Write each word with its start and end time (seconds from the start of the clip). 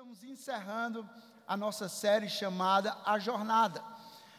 estamos 0.00 0.24
encerrando 0.24 1.06
a 1.46 1.54
nossa 1.58 1.86
série 1.86 2.26
chamada 2.26 2.96
A 3.04 3.18
Jornada. 3.18 3.84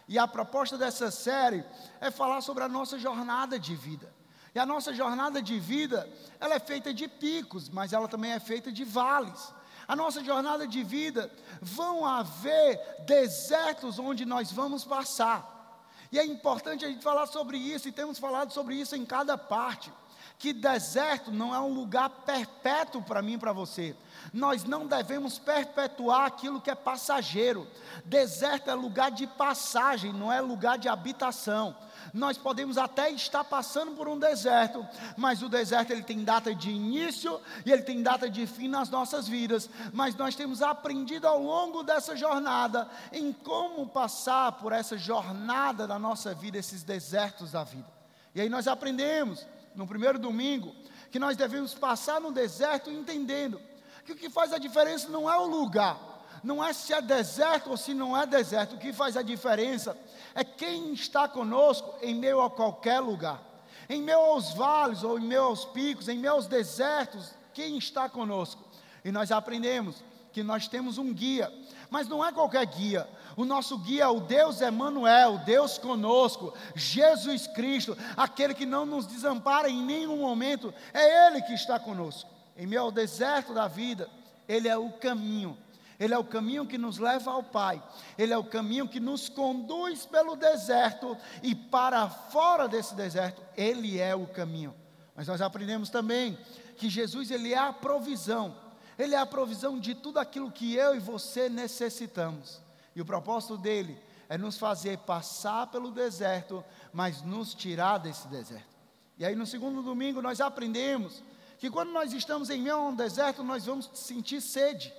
E 0.07 0.17
a 0.17 0.27
proposta 0.27 0.75
dessa 0.75 1.11
série 1.11 1.63
é 1.99 2.09
falar 2.09 2.41
sobre 2.41 2.63
a 2.63 2.67
nossa 2.67 2.97
jornada 2.97 3.59
de 3.59 3.75
vida. 3.75 4.11
E 4.55 4.59
a 4.59 4.65
nossa 4.65 4.91
jornada 4.91 5.39
de 5.39 5.59
vida, 5.59 6.09
ela 6.39 6.55
é 6.55 6.59
feita 6.59 6.91
de 6.91 7.07
picos, 7.07 7.69
mas 7.69 7.93
ela 7.93 8.07
também 8.07 8.31
é 8.31 8.39
feita 8.39 8.71
de 8.71 8.83
vales. 8.83 9.53
A 9.87 9.95
nossa 9.95 10.23
jornada 10.23 10.67
de 10.67 10.81
vida 10.83 11.31
vão 11.61 12.07
haver 12.07 12.79
desertos 13.05 13.99
onde 13.99 14.25
nós 14.25 14.51
vamos 14.51 14.83
passar. 14.83 15.85
E 16.11 16.17
é 16.17 16.25
importante 16.25 16.85
a 16.85 16.87
gente 16.87 17.03
falar 17.03 17.27
sobre 17.27 17.59
isso, 17.59 17.87
e 17.87 17.91
temos 17.91 18.17
falado 18.17 18.51
sobre 18.51 18.73
isso 18.73 18.95
em 18.95 19.05
cada 19.05 19.37
parte 19.37 19.93
que 20.41 20.51
deserto 20.53 21.31
não 21.31 21.53
é 21.53 21.59
um 21.59 21.71
lugar 21.71 22.09
perpétuo 22.09 22.99
para 23.03 23.21
mim 23.21 23.33
e 23.33 23.37
para 23.37 23.53
você. 23.53 23.95
Nós 24.33 24.63
não 24.63 24.87
devemos 24.87 25.37
perpetuar 25.37 26.25
aquilo 26.25 26.59
que 26.59 26.71
é 26.71 26.73
passageiro. 26.73 27.67
Deserto 28.05 28.71
é 28.71 28.73
lugar 28.73 29.11
de 29.11 29.27
passagem, 29.27 30.11
não 30.11 30.33
é 30.33 30.41
lugar 30.41 30.79
de 30.79 30.89
habitação. 30.89 31.77
Nós 32.11 32.39
podemos 32.39 32.79
até 32.79 33.11
estar 33.11 33.43
passando 33.43 33.91
por 33.91 34.07
um 34.07 34.17
deserto, 34.17 34.83
mas 35.15 35.43
o 35.43 35.47
deserto 35.47 35.91
ele 35.91 36.01
tem 36.01 36.23
data 36.23 36.55
de 36.55 36.71
início 36.71 37.39
e 37.63 37.71
ele 37.71 37.83
tem 37.83 38.01
data 38.01 38.27
de 38.27 38.47
fim 38.47 38.67
nas 38.67 38.89
nossas 38.89 39.27
vidas. 39.27 39.69
Mas 39.93 40.15
nós 40.15 40.33
temos 40.33 40.63
aprendido 40.63 41.27
ao 41.27 41.39
longo 41.39 41.83
dessa 41.83 42.15
jornada 42.15 42.89
em 43.13 43.31
como 43.31 43.85
passar 43.85 44.53
por 44.53 44.73
essa 44.73 44.97
jornada 44.97 45.85
da 45.85 45.99
nossa 45.99 46.33
vida, 46.33 46.57
esses 46.57 46.81
desertos 46.81 47.51
da 47.51 47.63
vida. 47.63 48.01
E 48.33 48.41
aí 48.41 48.49
nós 48.49 48.67
aprendemos 48.67 49.45
no 49.75 49.87
primeiro 49.87 50.19
domingo, 50.19 50.75
que 51.09 51.19
nós 51.19 51.35
devemos 51.35 51.73
passar 51.73 52.19
no 52.19 52.31
deserto 52.31 52.89
entendendo 52.89 53.59
que 54.05 54.13
o 54.13 54.15
que 54.15 54.29
faz 54.29 54.51
a 54.53 54.57
diferença 54.57 55.09
não 55.09 55.31
é 55.31 55.37
o 55.37 55.45
lugar, 55.45 55.97
não 56.43 56.63
é 56.63 56.73
se 56.73 56.93
é 56.93 57.01
deserto 57.01 57.69
ou 57.69 57.77
se 57.77 57.93
não 57.93 58.17
é 58.17 58.25
deserto, 58.25 58.75
o 58.75 58.79
que 58.79 58.91
faz 58.91 59.15
a 59.15 59.21
diferença 59.21 59.97
é 60.33 60.43
quem 60.43 60.93
está 60.93 61.27
conosco 61.27 61.95
em 62.01 62.15
meio 62.15 62.41
a 62.41 62.49
qualquer 62.49 62.99
lugar, 62.99 63.41
em 63.87 64.01
meio 64.01 64.19
aos 64.19 64.53
vales 64.53 65.03
ou 65.03 65.19
em 65.19 65.23
meio 65.23 65.43
aos 65.43 65.65
picos, 65.65 66.07
em 66.07 66.17
meio 66.17 66.33
aos 66.33 66.47
desertos, 66.47 67.33
quem 67.53 67.77
está 67.77 68.09
conosco. 68.09 68.63
E 69.03 69.11
nós 69.11 69.31
aprendemos 69.31 70.03
que 70.31 70.41
nós 70.41 70.67
temos 70.67 70.97
um 70.97 71.13
guia, 71.13 71.51
mas 71.91 72.07
não 72.07 72.25
é 72.25 72.31
qualquer 72.31 72.65
guia. 72.65 73.07
O 73.35 73.43
nosso 73.43 73.77
guia 73.77 74.05
é 74.05 74.07
o 74.07 74.21
Deus 74.21 74.61
Emanuel, 74.61 75.39
Deus 75.39 75.77
conosco, 75.77 76.53
Jesus 76.73 77.47
Cristo, 77.47 77.97
aquele 78.15 78.53
que 78.53 78.65
não 78.65 78.85
nos 78.85 79.05
desampara 79.05 79.69
em 79.69 79.83
nenhum 79.83 80.17
momento, 80.17 80.73
é 80.93 81.27
ele 81.27 81.41
que 81.41 81.53
está 81.53 81.77
conosco. 81.77 82.29
Em 82.55 82.65
meio 82.65 82.83
ao 82.83 82.91
deserto 82.91 83.53
da 83.53 83.67
vida, 83.67 84.09
ele 84.47 84.69
é 84.69 84.77
o 84.77 84.89
caminho. 84.93 85.57
Ele 85.99 86.13
é 86.13 86.17
o 86.17 86.23
caminho 86.23 86.65
que 86.65 86.77
nos 86.77 86.97
leva 86.97 87.29
ao 87.29 87.43
Pai. 87.43 87.83
Ele 88.17 88.33
é 88.33 88.37
o 88.37 88.43
caminho 88.43 88.87
que 88.87 88.99
nos 88.99 89.27
conduz 89.27 90.05
pelo 90.05 90.35
deserto 90.35 91.17
e 91.43 91.53
para 91.53 92.09
fora 92.09 92.67
desse 92.67 92.95
deserto, 92.95 93.41
ele 93.55 93.99
é 93.99 94.15
o 94.15 94.25
caminho. 94.25 94.73
Mas 95.13 95.27
nós 95.27 95.41
aprendemos 95.41 95.89
também 95.89 96.37
que 96.77 96.89
Jesus 96.89 97.29
ele 97.29 97.53
é 97.53 97.57
a 97.57 97.73
provisão 97.73 98.55
ele 99.01 99.15
é 99.15 99.17
a 99.17 99.25
provisão 99.25 99.79
de 99.79 99.95
tudo 99.95 100.19
aquilo 100.19 100.51
que 100.51 100.75
eu 100.75 100.95
e 100.95 100.99
você 100.99 101.49
necessitamos. 101.49 102.61
E 102.95 103.01
o 103.01 103.05
propósito 103.05 103.57
dele 103.57 103.97
é 104.29 104.37
nos 104.37 104.57
fazer 104.57 104.99
passar 104.99 105.67
pelo 105.67 105.91
deserto, 105.91 106.63
mas 106.93 107.21
nos 107.21 107.53
tirar 107.53 107.97
desse 107.97 108.27
deserto. 108.27 108.69
E 109.17 109.25
aí 109.25 109.35
no 109.35 109.47
segundo 109.47 109.81
domingo 109.81 110.21
nós 110.21 110.39
aprendemos 110.39 111.23
que 111.57 111.69
quando 111.69 111.91
nós 111.91 112.13
estamos 112.13 112.49
em 112.49 112.61
meio 112.61 112.75
a 112.75 112.87
um 112.89 112.95
deserto, 112.95 113.43
nós 113.43 113.65
vamos 113.65 113.89
sentir 113.93 114.39
sede. 114.39 114.93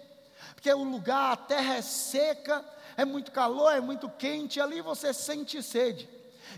Porque 0.55 0.72
o 0.72 0.83
lugar, 0.83 1.33
a 1.33 1.37
terra 1.37 1.77
é 1.77 1.83
seca, 1.83 2.64
é 2.97 3.05
muito 3.05 3.31
calor, 3.31 3.72
é 3.72 3.81
muito 3.81 4.09
quente, 4.09 4.61
ali 4.61 4.81
você 4.81 5.12
sente 5.12 5.62
sede. 5.62 6.09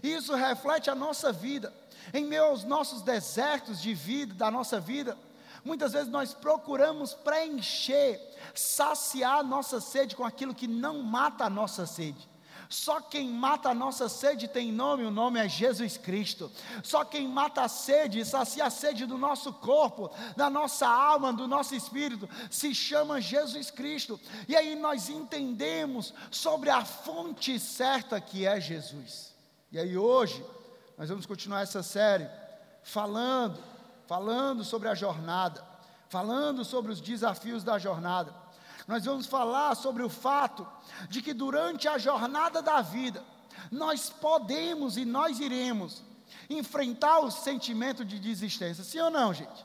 E 0.03 0.13
isso 0.13 0.35
reflete 0.35 0.91
a 0.91 0.95
nossa 0.95 1.33
vida. 1.33 1.73
Em 2.13 2.25
meio 2.25 2.45
aos 2.45 2.65
nossos 2.65 3.03
desertos 3.03 3.81
de 3.81 3.95
vida, 3.95 4.35
da 4.35 4.51
nossa 4.51 4.81
vida, 4.81 5.17
Muitas 5.65 5.93
vezes 5.95 6.09
nós 6.09 6.35
procuramos 6.35 7.15
preencher, 7.15 8.21
saciar 8.55 9.39
a 9.39 9.43
nossa 9.43 9.81
sede 9.81 10.15
com 10.15 10.25
aquilo 10.25 10.55
que 10.55 10.69
não 10.69 11.03
mata 11.03 11.45
a 11.45 11.51
nossa 11.51 11.87
sede. 11.87 12.29
Só 12.69 13.01
quem 13.01 13.29
mata 13.29 13.71
a 13.71 13.75
nossa 13.75 14.09
sede 14.09 14.49
tem 14.49 14.73
nome, 14.73 15.05
o 15.05 15.11
nome 15.11 15.39
é 15.39 15.49
Jesus 15.49 15.97
Cristo. 15.97 16.51
Só 16.83 17.05
quem 17.05 17.29
mata 17.29 17.63
a 17.63 17.69
sede, 17.69 18.25
sacia 18.25 18.65
a 18.65 18.71
sede 18.71 19.07
do 19.07 19.17
nosso 19.17 19.53
corpo, 19.53 20.11
da 20.37 20.51
nossa 20.51 20.87
alma, 20.87 21.33
do 21.33 21.47
nosso 21.47 21.75
espírito, 21.75 22.29
se 22.51 22.75
chama 22.75 23.21
Jesus 23.21 23.71
Cristo. 23.71 24.21
E 24.49 24.57
aí 24.57 24.75
nós 24.75 25.09
entendemos 25.09 26.13
sobre 26.31 26.69
a 26.69 26.85
fonte 26.85 27.59
certa 27.59 28.21
que 28.21 28.47
é 28.47 28.61
Jesus. 28.61 29.33
E 29.71 29.79
aí 29.79 29.97
hoje, 29.97 30.45
nós 30.99 31.09
vamos 31.09 31.27
continuar 31.27 31.63
essa 31.63 31.83
série 31.83 32.29
falando 32.83 33.74
falando 34.07 34.65
sobre 34.65 34.89
a 34.89 34.95
jornada, 34.95 35.65
falando 36.09 36.65
sobre 36.65 36.93
os 36.93 37.01
desafios 37.01 37.65
da 37.65 37.79
jornada. 37.79 38.35
Nós 38.87 39.05
vamos 39.05 39.27
falar 39.27 39.75
sobre 39.75 40.03
o 40.03 40.09
fato 40.09 40.67
de 41.09 41.23
que 41.23 41.33
durante 41.33 41.89
a 41.89 41.97
jornada 41.97 42.61
da 42.61 42.83
vida, 42.83 43.25
nós 43.71 44.11
podemos 44.11 44.97
e 44.97 45.05
nós 45.05 45.41
iremos 45.41 46.03
enfrentar 46.51 47.21
o 47.21 47.31
sentimento 47.31 48.05
de 48.05 48.19
desistência, 48.19 48.85
sim 48.85 49.01
ou 49.01 49.11
não, 49.11 49.33
gente? 49.33 49.65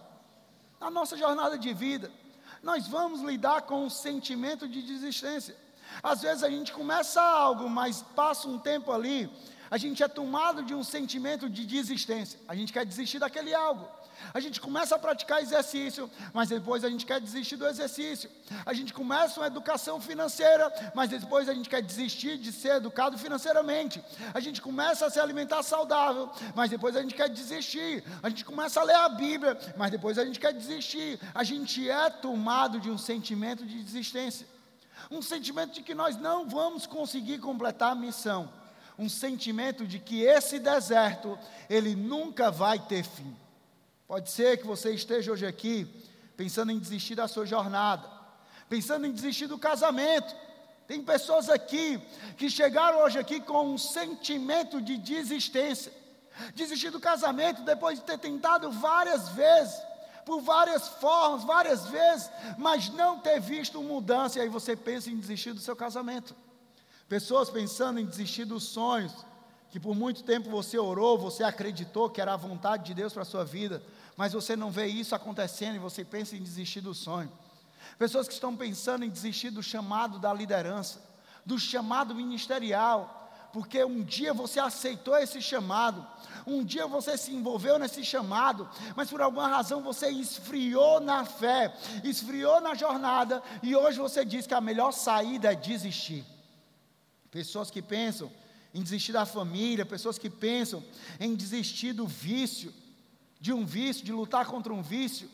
Na 0.80 0.90
nossa 0.90 1.18
jornada 1.18 1.58
de 1.58 1.74
vida, 1.74 2.10
nós 2.64 2.88
vamos 2.88 3.22
lidar 3.22 3.64
com 3.64 3.86
o 3.86 3.90
sentimento 3.90 4.68
de 4.68 4.82
desistência. 4.82 5.56
Às 6.02 6.22
vezes 6.22 6.44
a 6.44 6.50
gente 6.50 6.72
começa 6.72 7.22
algo, 7.22 7.70
mas 7.70 8.02
passa 8.16 8.48
um 8.48 8.58
tempo 8.58 8.92
ali, 8.92 9.30
a 9.72 9.78
gente 9.78 10.04
é 10.04 10.08
tomado 10.08 10.64
de 10.64 10.74
um 10.74 10.84
sentimento 10.84 11.50
de 11.50 11.66
desistência. 11.66 12.40
A 12.48 12.56
gente 12.56 12.74
quer 12.74 12.86
desistir 12.86 13.20
daquele 13.20 13.54
algo. 13.54 13.88
A 14.34 14.40
gente 14.40 14.60
começa 14.60 14.96
a 14.96 15.00
praticar 15.00 15.42
exercício, 15.42 16.10
mas 16.34 16.50
depois 16.50 16.84
a 16.84 16.90
gente 16.90 17.06
quer 17.06 17.20
desistir 17.22 17.56
do 17.56 17.66
exercício. 17.66 18.30
A 18.66 18.74
gente 18.74 18.94
começa 18.94 19.40
uma 19.40 19.48
educação 19.48 20.00
financeira, 20.02 20.72
mas 20.94 21.10
depois 21.10 21.48
a 21.48 21.54
gente 21.54 21.70
quer 21.70 21.82
desistir 21.82 22.38
de 22.38 22.52
ser 22.52 22.76
educado 22.76 23.18
financeiramente. 23.18 24.04
A 24.34 24.40
gente 24.40 24.62
começa 24.62 25.06
a 25.06 25.10
se 25.10 25.20
alimentar 25.20 25.64
saudável, 25.64 26.30
mas 26.56 26.70
depois 26.70 26.96
a 26.96 27.02
gente 27.02 27.16
quer 27.16 27.30
desistir. 27.30 28.04
A 28.22 28.30
gente 28.30 28.46
começa 28.46 28.82
a 28.82 28.84
ler 28.84 28.96
a 28.96 29.10
Bíblia, 29.10 29.58
mas 29.78 29.92
depois 29.92 30.18
a 30.18 30.26
gente 30.26 30.40
quer 30.40 30.54
desistir. 30.54 31.20
A 31.34 31.44
gente 31.44 31.90
é 31.90 32.10
tomado 32.10 32.80
de 32.80 32.90
um 32.90 32.98
sentimento 32.98 33.66
de 33.66 33.82
desistência. 33.82 34.48
Um 35.10 35.22
sentimento 35.22 35.74
de 35.74 35.82
que 35.82 35.96
nós 35.96 36.18
não 36.18 36.48
vamos 36.48 36.86
conseguir 36.86 37.40
completar 37.40 37.94
a 37.94 37.96
missão. 37.96 38.59
Um 39.00 39.08
sentimento 39.08 39.88
de 39.88 39.98
que 39.98 40.22
esse 40.24 40.60
deserto, 40.60 41.40
ele 41.70 41.96
nunca 41.96 42.52
vai 42.52 42.78
ter 42.78 43.04
fim. 43.04 43.34
Pode 44.06 44.30
ser 44.30 44.58
que 44.58 44.68
você 44.68 44.92
esteja 44.92 45.32
hoje 45.32 45.46
aqui 45.46 45.88
pensando 46.36 46.72
em 46.72 46.78
desistir 46.78 47.16
da 47.16 47.28
sua 47.28 47.46
jornada, 47.46 48.10
pensando 48.68 49.08
em 49.08 49.12
desistir 49.12 49.48
do 49.48 49.58
casamento. 49.58 50.36
Tem 50.86 51.02
pessoas 51.02 51.50
aqui 51.50 52.02
que 52.38 52.50
chegaram 52.50 53.00
hoje 53.00 53.18
aqui 53.18 53.40
com 53.40 53.74
um 53.74 53.78
sentimento 53.78 54.82
de 54.82 54.98
desistência. 54.98 55.94
Desistir 56.54 56.90
do 56.90 57.00
casamento 57.00 57.62
depois 57.62 58.00
de 58.00 58.06
ter 58.06 58.18
tentado 58.18 58.70
várias 58.70 59.30
vezes, 59.30 59.82
por 60.26 60.42
várias 60.42 60.88
formas, 60.88 61.46
várias 61.46 61.88
vezes, 61.88 62.30
mas 62.58 62.90
não 62.90 63.20
ter 63.20 63.40
visto 63.40 63.82
mudança, 63.82 64.40
e 64.40 64.42
aí 64.42 64.50
você 64.50 64.76
pensa 64.76 65.10
em 65.10 65.18
desistir 65.18 65.54
do 65.54 65.62
seu 65.62 65.76
casamento. 65.76 66.36
Pessoas 67.10 67.50
pensando 67.50 68.00
em 68.00 68.06
desistir 68.06 68.46
dos 68.46 68.64
sonhos, 68.64 69.12
que 69.72 69.80
por 69.80 69.96
muito 69.96 70.24
tempo 70.24 70.48
você 70.48 70.78
orou, 70.78 71.18
você 71.18 71.44
acreditou 71.44 72.08
que 72.08 72.22
era 72.22 72.34
a 72.34 72.38
vontade 72.38 72.86
de 72.86 72.94
Deus 72.94 73.12
para 73.12 73.24
a 73.24 73.26
sua 73.26 73.44
vida, 73.44 73.82
mas 74.16 74.34
você 74.34 74.56
não 74.56 74.70
vê 74.70 74.86
isso 74.86 75.16
acontecendo 75.16 75.76
e 75.76 75.80
você 75.80 76.06
pensa 76.06 76.36
em 76.36 76.44
desistir 76.44 76.82
do 76.82 76.94
sonho. 76.94 77.32
Pessoas 77.98 78.28
que 78.28 78.34
estão 78.34 78.56
pensando 78.56 79.04
em 79.04 79.10
desistir 79.10 79.50
do 79.50 79.64
chamado 79.64 80.20
da 80.20 80.32
liderança, 80.32 81.02
do 81.44 81.58
chamado 81.58 82.14
ministerial, 82.14 83.16
porque 83.52 83.84
um 83.84 84.04
dia 84.04 84.32
você 84.32 84.60
aceitou 84.60 85.18
esse 85.18 85.42
chamado, 85.42 86.06
um 86.46 86.64
dia 86.64 86.86
você 86.86 87.18
se 87.18 87.34
envolveu 87.34 87.80
nesse 87.80 88.06
chamado, 88.06 88.70
mas 88.96 89.10
por 89.10 89.20
alguma 89.20 89.48
razão 89.48 89.82
você 89.82 90.10
esfriou 90.10 91.00
na 91.00 91.26
fé, 91.26 91.76
esfriou 92.04 92.62
na 92.62 92.76
jornada, 92.76 93.42
e 93.64 93.76
hoje 93.76 93.98
você 93.98 94.24
diz 94.24 94.46
que 94.46 94.54
a 94.54 94.62
melhor 94.62 94.92
saída 94.92 95.52
é 95.52 95.56
desistir. 95.56 96.24
Pessoas 97.32 97.70
que 97.70 97.82
pensam 97.82 98.32
em 98.74 98.82
desistir 98.82 99.12
da 99.12 99.26
família, 99.26 99.86
pessoas 99.86 100.18
que 100.18 100.30
pensam 100.30 100.84
em 101.20 101.36
desistir 101.36 101.94
do 101.94 102.08
vício, 102.08 102.74
de 103.40 103.54
um 103.54 103.66
vício, 103.66 104.04
de 104.06 104.12
lutar 104.12 104.46
contra 104.46 104.74
um 104.74 104.82
vício, 104.82 105.30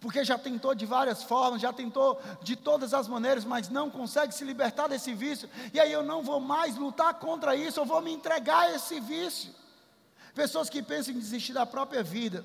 porque 0.00 0.24
já 0.24 0.38
tentou 0.38 0.74
de 0.74 0.86
várias 0.86 1.22
formas, 1.22 1.60
já 1.60 1.72
tentou 1.72 2.20
de 2.42 2.54
todas 2.54 2.94
as 2.94 3.08
maneiras, 3.08 3.44
mas 3.44 3.68
não 3.68 3.90
consegue 3.90 4.32
se 4.32 4.44
libertar 4.44 4.88
desse 4.88 5.12
vício, 5.12 5.48
e 5.72 5.80
aí 5.80 5.92
eu 5.92 6.02
não 6.02 6.22
vou 6.22 6.38
mais 6.38 6.76
lutar 6.76 7.14
contra 7.14 7.56
isso, 7.56 7.80
eu 7.80 7.84
vou 7.84 8.00
me 8.00 8.12
entregar 8.12 8.68
a 8.68 8.74
esse 8.76 9.00
vício. 9.00 9.52
Pessoas 10.34 10.70
que 10.70 10.82
pensam 10.82 11.14
em 11.14 11.18
desistir 11.18 11.52
da 11.52 11.66
própria 11.66 12.02
vida, 12.02 12.44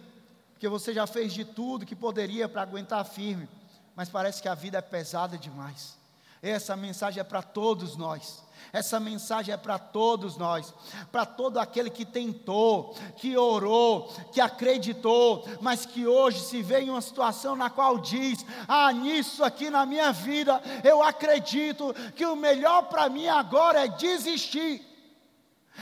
porque 0.54 0.68
você 0.68 0.94
já 0.94 1.06
fez 1.06 1.32
de 1.32 1.46
tudo 1.46 1.86
que 1.86 1.96
poderia 1.96 2.50
para 2.50 2.64
aguentar 2.64 3.06
firme, 3.06 3.48
mas 3.96 4.10
parece 4.10 4.42
que 4.42 4.48
a 4.48 4.56
vida 4.56 4.80
é 4.80 4.82
pesada 4.82 5.38
demais. 5.38 5.96
Essa 6.42 6.76
mensagem 6.76 7.22
é 7.22 7.24
para 7.24 7.42
todos 7.42 7.96
nós. 7.96 8.44
Essa 8.72 9.00
mensagem 9.00 9.54
é 9.54 9.58
para 9.58 9.78
todos 9.78 10.38
nós, 10.38 10.74
para 11.12 11.26
todo 11.26 11.60
aquele 11.60 11.90
que 11.90 12.06
tentou, 12.06 12.96
que 13.18 13.38
orou, 13.38 14.08
que 14.32 14.42
acreditou, 14.42 15.48
mas 15.62 15.86
que 15.86 16.08
hoje 16.08 16.40
se 16.40 16.62
vê 16.62 16.82
em 16.82 16.90
uma 16.90 17.02
situação 17.02 17.56
na 17.56 17.70
qual 17.70 18.00
diz: 18.00 18.46
Ah, 18.68 18.92
nisso 18.92 19.44
aqui 19.44 19.70
na 19.70 19.86
minha 19.86 20.12
vida, 20.12 20.62
eu 20.84 21.04
acredito 21.04 21.94
que 22.16 22.26
o 22.26 22.36
melhor 22.36 22.84
para 22.84 23.10
mim 23.10 23.28
agora 23.28 23.86
é 23.86 23.88
desistir. 23.88 24.82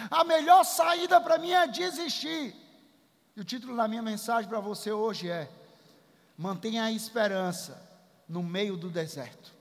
A 0.10 0.24
melhor 0.24 0.64
saída 0.64 1.20
para 1.20 1.38
mim 1.38 1.52
é 1.52 1.68
desistir. 1.68 2.56
E 3.36 3.42
o 3.42 3.44
título 3.44 3.76
da 3.76 3.88
minha 3.88 4.02
mensagem 4.02 4.50
para 4.50 4.60
você 4.60 4.92
hoje 4.92 5.30
é: 5.30 5.50
Mantenha 6.38 6.84
a 6.84 6.92
esperança 6.92 7.90
no 8.28 8.42
meio 8.42 8.76
do 8.76 8.90
deserto. 8.90 9.61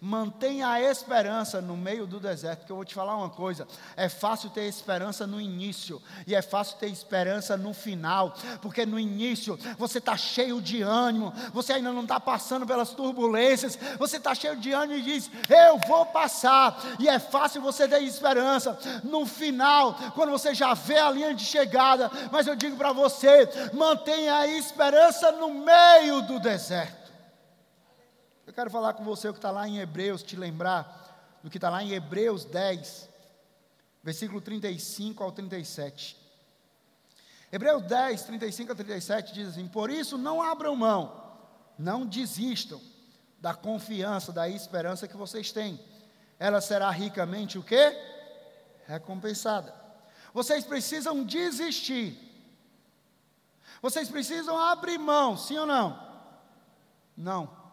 Mantenha 0.00 0.68
a 0.68 0.80
esperança 0.80 1.60
no 1.60 1.76
meio 1.76 2.06
do 2.06 2.20
deserto, 2.20 2.64
que 2.64 2.70
eu 2.70 2.76
vou 2.76 2.84
te 2.84 2.94
falar 2.94 3.16
uma 3.16 3.30
coisa: 3.30 3.66
é 3.96 4.08
fácil 4.08 4.48
ter 4.48 4.68
esperança 4.68 5.26
no 5.26 5.40
início, 5.40 6.00
e 6.24 6.36
é 6.36 6.40
fácil 6.40 6.78
ter 6.78 6.86
esperança 6.86 7.56
no 7.56 7.74
final, 7.74 8.32
porque 8.62 8.86
no 8.86 8.96
início 8.96 9.58
você 9.76 9.98
está 9.98 10.16
cheio 10.16 10.62
de 10.62 10.82
ânimo, 10.82 11.32
você 11.52 11.72
ainda 11.72 11.90
não 11.90 12.02
está 12.02 12.20
passando 12.20 12.64
pelas 12.64 12.90
turbulências, 12.90 13.76
você 13.98 14.18
está 14.18 14.36
cheio 14.36 14.54
de 14.54 14.70
ânimo 14.70 15.00
e 15.00 15.02
diz: 15.02 15.28
Eu 15.48 15.80
vou 15.88 16.06
passar, 16.06 16.80
e 17.00 17.08
é 17.08 17.18
fácil 17.18 17.60
você 17.60 17.88
ter 17.88 18.00
esperança 18.04 18.78
no 19.02 19.26
final, 19.26 19.94
quando 20.14 20.30
você 20.30 20.54
já 20.54 20.74
vê 20.74 20.98
a 20.98 21.10
linha 21.10 21.34
de 21.34 21.44
chegada, 21.44 22.08
mas 22.30 22.46
eu 22.46 22.54
digo 22.54 22.76
para 22.76 22.92
você: 22.92 23.48
mantenha 23.72 24.36
a 24.36 24.46
esperança 24.46 25.32
no 25.32 25.52
meio 25.52 26.22
do 26.22 26.38
deserto. 26.38 26.97
Eu 28.48 28.54
quero 28.54 28.70
falar 28.70 28.94
com 28.94 29.04
você 29.04 29.28
o 29.28 29.32
que 29.34 29.38
está 29.38 29.50
lá 29.50 29.68
em 29.68 29.78
Hebreus, 29.78 30.22
te 30.22 30.34
lembrar 30.34 31.38
do 31.42 31.50
que 31.50 31.58
está 31.58 31.68
lá 31.68 31.82
em 31.82 31.92
Hebreus 31.92 32.46
10, 32.46 33.06
versículo 34.02 34.40
35 34.40 35.22
ao 35.22 35.30
37. 35.30 36.16
Hebreus 37.52 37.82
10, 37.82 38.22
35 38.22 38.72
a 38.72 38.74
37 38.74 39.34
diz 39.34 39.48
assim: 39.48 39.68
Por 39.68 39.90
isso 39.90 40.16
não 40.16 40.40
abram 40.40 40.74
mão, 40.74 41.36
não 41.78 42.06
desistam 42.06 42.80
da 43.38 43.52
confiança, 43.52 44.32
da 44.32 44.48
esperança 44.48 45.06
que 45.06 45.14
vocês 45.14 45.52
têm. 45.52 45.78
Ela 46.38 46.62
será 46.62 46.90
ricamente 46.90 47.58
o 47.58 47.62
quê? 47.62 47.94
Recompensada. 48.86 49.74
Vocês 50.32 50.64
precisam 50.64 51.22
desistir. 51.22 52.16
Vocês 53.82 54.08
precisam 54.08 54.56
abrir 54.58 54.96
mão, 54.96 55.36
sim 55.36 55.58
ou 55.58 55.66
não? 55.66 56.02
Não. 57.14 57.67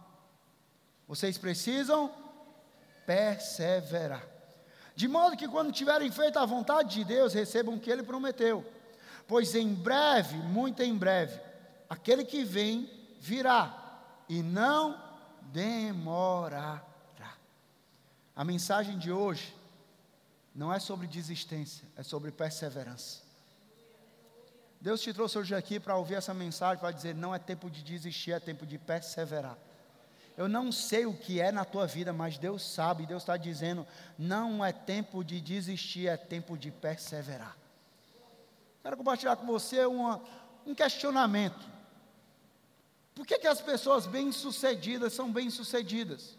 Vocês 1.07 1.37
precisam 1.37 2.11
perseverar. 3.05 4.25
De 4.95 5.07
modo 5.07 5.37
que 5.37 5.47
quando 5.47 5.71
tiverem 5.71 6.11
feito 6.11 6.39
a 6.39 6.45
vontade 6.45 6.95
de 6.95 7.03
Deus, 7.03 7.33
recebam 7.33 7.75
o 7.75 7.79
que 7.79 7.91
ele 7.91 8.03
prometeu. 8.03 8.65
Pois 9.27 9.55
em 9.55 9.73
breve, 9.73 10.37
muito 10.37 10.81
em 10.81 10.95
breve, 10.95 11.39
aquele 11.89 12.23
que 12.23 12.43
vem 12.43 12.89
virá 13.19 14.01
e 14.29 14.41
não 14.41 15.01
demorará. 15.51 16.83
A 18.35 18.43
mensagem 18.43 18.97
de 18.97 19.11
hoje 19.11 19.55
não 20.53 20.73
é 20.73 20.79
sobre 20.79 21.07
desistência, 21.07 21.87
é 21.95 22.03
sobre 22.03 22.31
perseverança. 22.31 23.23
Deus 24.81 25.01
te 25.01 25.13
trouxe 25.13 25.37
hoje 25.37 25.55
aqui 25.55 25.79
para 25.79 25.95
ouvir 25.95 26.15
essa 26.15 26.33
mensagem, 26.33 26.79
para 26.79 26.91
dizer: 26.91 27.15
não 27.15 27.33
é 27.33 27.39
tempo 27.39 27.69
de 27.69 27.81
desistir, 27.81 28.31
é 28.31 28.39
tempo 28.39 28.65
de 28.65 28.77
perseverar. 28.77 29.57
Eu 30.37 30.49
não 30.49 30.71
sei 30.71 31.05
o 31.05 31.13
que 31.13 31.39
é 31.39 31.51
na 31.51 31.63
tua 31.63 31.87
vida, 31.87 32.11
mas 32.11 32.37
Deus 32.37 32.61
sabe, 32.61 33.05
Deus 33.05 33.23
está 33.23 33.37
dizendo: 33.37 33.87
não 34.17 34.63
é 34.63 34.73
tempo 34.73 35.23
de 35.23 35.39
desistir, 35.39 36.07
é 36.07 36.17
tempo 36.17 36.57
de 36.57 36.71
perseverar. 36.71 37.55
Quero 38.83 38.97
compartilhar 38.97 39.35
com 39.37 39.45
você 39.45 39.85
uma, 39.85 40.21
um 40.65 40.75
questionamento. 40.75 41.65
Por 43.15 43.25
que, 43.25 43.39
que 43.39 43.47
as 43.47 43.61
pessoas 43.61 44.05
bem-sucedidas 44.05 45.13
são 45.13 45.31
bem-sucedidas? 45.31 46.37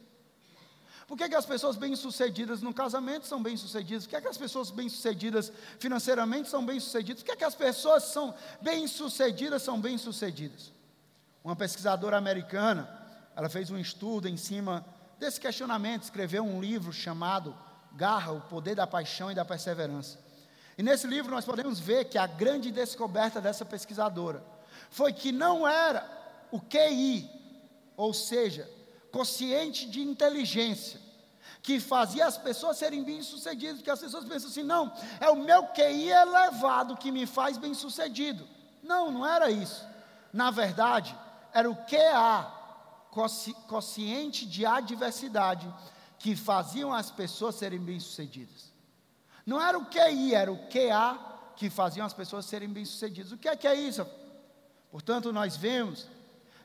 Por 1.06 1.16
que, 1.16 1.28
que 1.28 1.34
as 1.34 1.46
pessoas 1.46 1.76
bem-sucedidas 1.76 2.60
no 2.60 2.75
casamento 2.75 3.26
são 3.26 3.43
bem-sucedidas? 3.43 4.04
Por 4.04 4.10
que, 4.10 4.20
que 4.20 4.28
as 4.28 4.37
pessoas 4.37 4.70
bem-sucedidas 4.70 5.52
financeiramente 5.78 6.50
são 6.50 6.66
bem-sucedidas? 6.66 7.22
Por 7.22 7.31
que, 7.31 7.37
que 7.37 7.44
as 7.44 7.54
pessoas 7.54 8.02
são 8.04 8.34
bem-sucedidas 8.60 9.62
são 9.62 9.81
bem-sucedidas? 9.81 10.72
Uma 11.43 11.56
pesquisadora 11.56 12.16
americana, 12.19 13.06
ela 13.37 13.50
fez 13.50 13.71
um 13.71 13.79
estudo 13.79 14.27
em 14.27 14.37
cima 14.37 14.85
desse 15.19 15.38
questionamento, 15.38 16.05
escreveu 16.05 16.43
um 16.43 16.61
livro 16.61 16.93
chamado 16.93 17.55
Garra, 17.93 18.33
o 18.33 18.41
poder 18.41 18.75
da 18.75 18.87
paixão 18.87 19.31
e 19.31 19.35
da 19.35 19.44
perseverança. 19.44 20.19
E 20.77 20.83
nesse 20.83 21.06
livro 21.06 21.31
nós 21.31 21.44
podemos 21.44 21.79
ver 21.79 22.06
que 22.06 22.19
a 22.19 22.27
grande 22.27 22.71
descoberta 22.71 23.41
dessa 23.41 23.65
pesquisadora 23.65 24.43
foi 24.91 25.12
que 25.12 25.33
não 25.33 25.69
era 25.69 26.05
o 26.50 26.61
QI, 26.61 27.31
ou 27.97 28.12
seja, 28.12 28.69
consciente 29.11 29.89
de 29.89 30.00
inteligência, 30.00 31.00
que 31.62 31.81
fazia 31.81 32.27
as 32.27 32.39
pessoas 32.39 32.77
serem 32.77 33.03
bem-sucedidas, 33.03 33.77
porque 33.77 33.91
as 33.91 34.00
pessoas 34.00 34.25
pensam 34.25 34.49
assim: 34.49 34.62
não, 34.62 34.93
é 35.21 35.29
o 35.31 35.37
meu 35.37 35.65
QI 35.69 36.11
elevado 36.11 36.97
que 36.97 37.11
me 37.11 37.27
faz 37.27 37.59
bem-sucedido. 37.59 38.47
Não, 38.82 39.11
não 39.11 39.27
era 39.27 39.50
isso. 39.50 39.85
Na 40.32 40.50
verdade, 40.50 41.17
era 41.53 41.71
o 41.71 41.75
QA, 41.75 42.56
consciente 43.67 44.47
de 44.47 44.67
adversidade 44.67 45.73
que 46.19 46.37
faziam 46.37 46.93
as 46.93 47.11
pessoas 47.11 47.55
serem 47.55 47.79
bem-sucedidas. 47.79 48.73
Não 49.45 49.61
era 49.61 49.79
o 49.79 49.87
QI, 49.87 50.35
era 50.35 50.53
o 50.53 50.59
QA 50.69 51.19
que 51.57 51.71
faziam 51.71 52.05
as 52.05 52.13
pessoas 52.13 52.45
serem 52.45 52.69
bem-sucedidas. 52.69 53.33
O 53.33 53.39
que 53.39 53.49
é 53.49 53.57
que 53.57 53.67
é 53.67 53.75
isso? 53.75 54.07
Portanto, 54.91 55.33
nós 55.33 55.57
vemos 55.57 56.07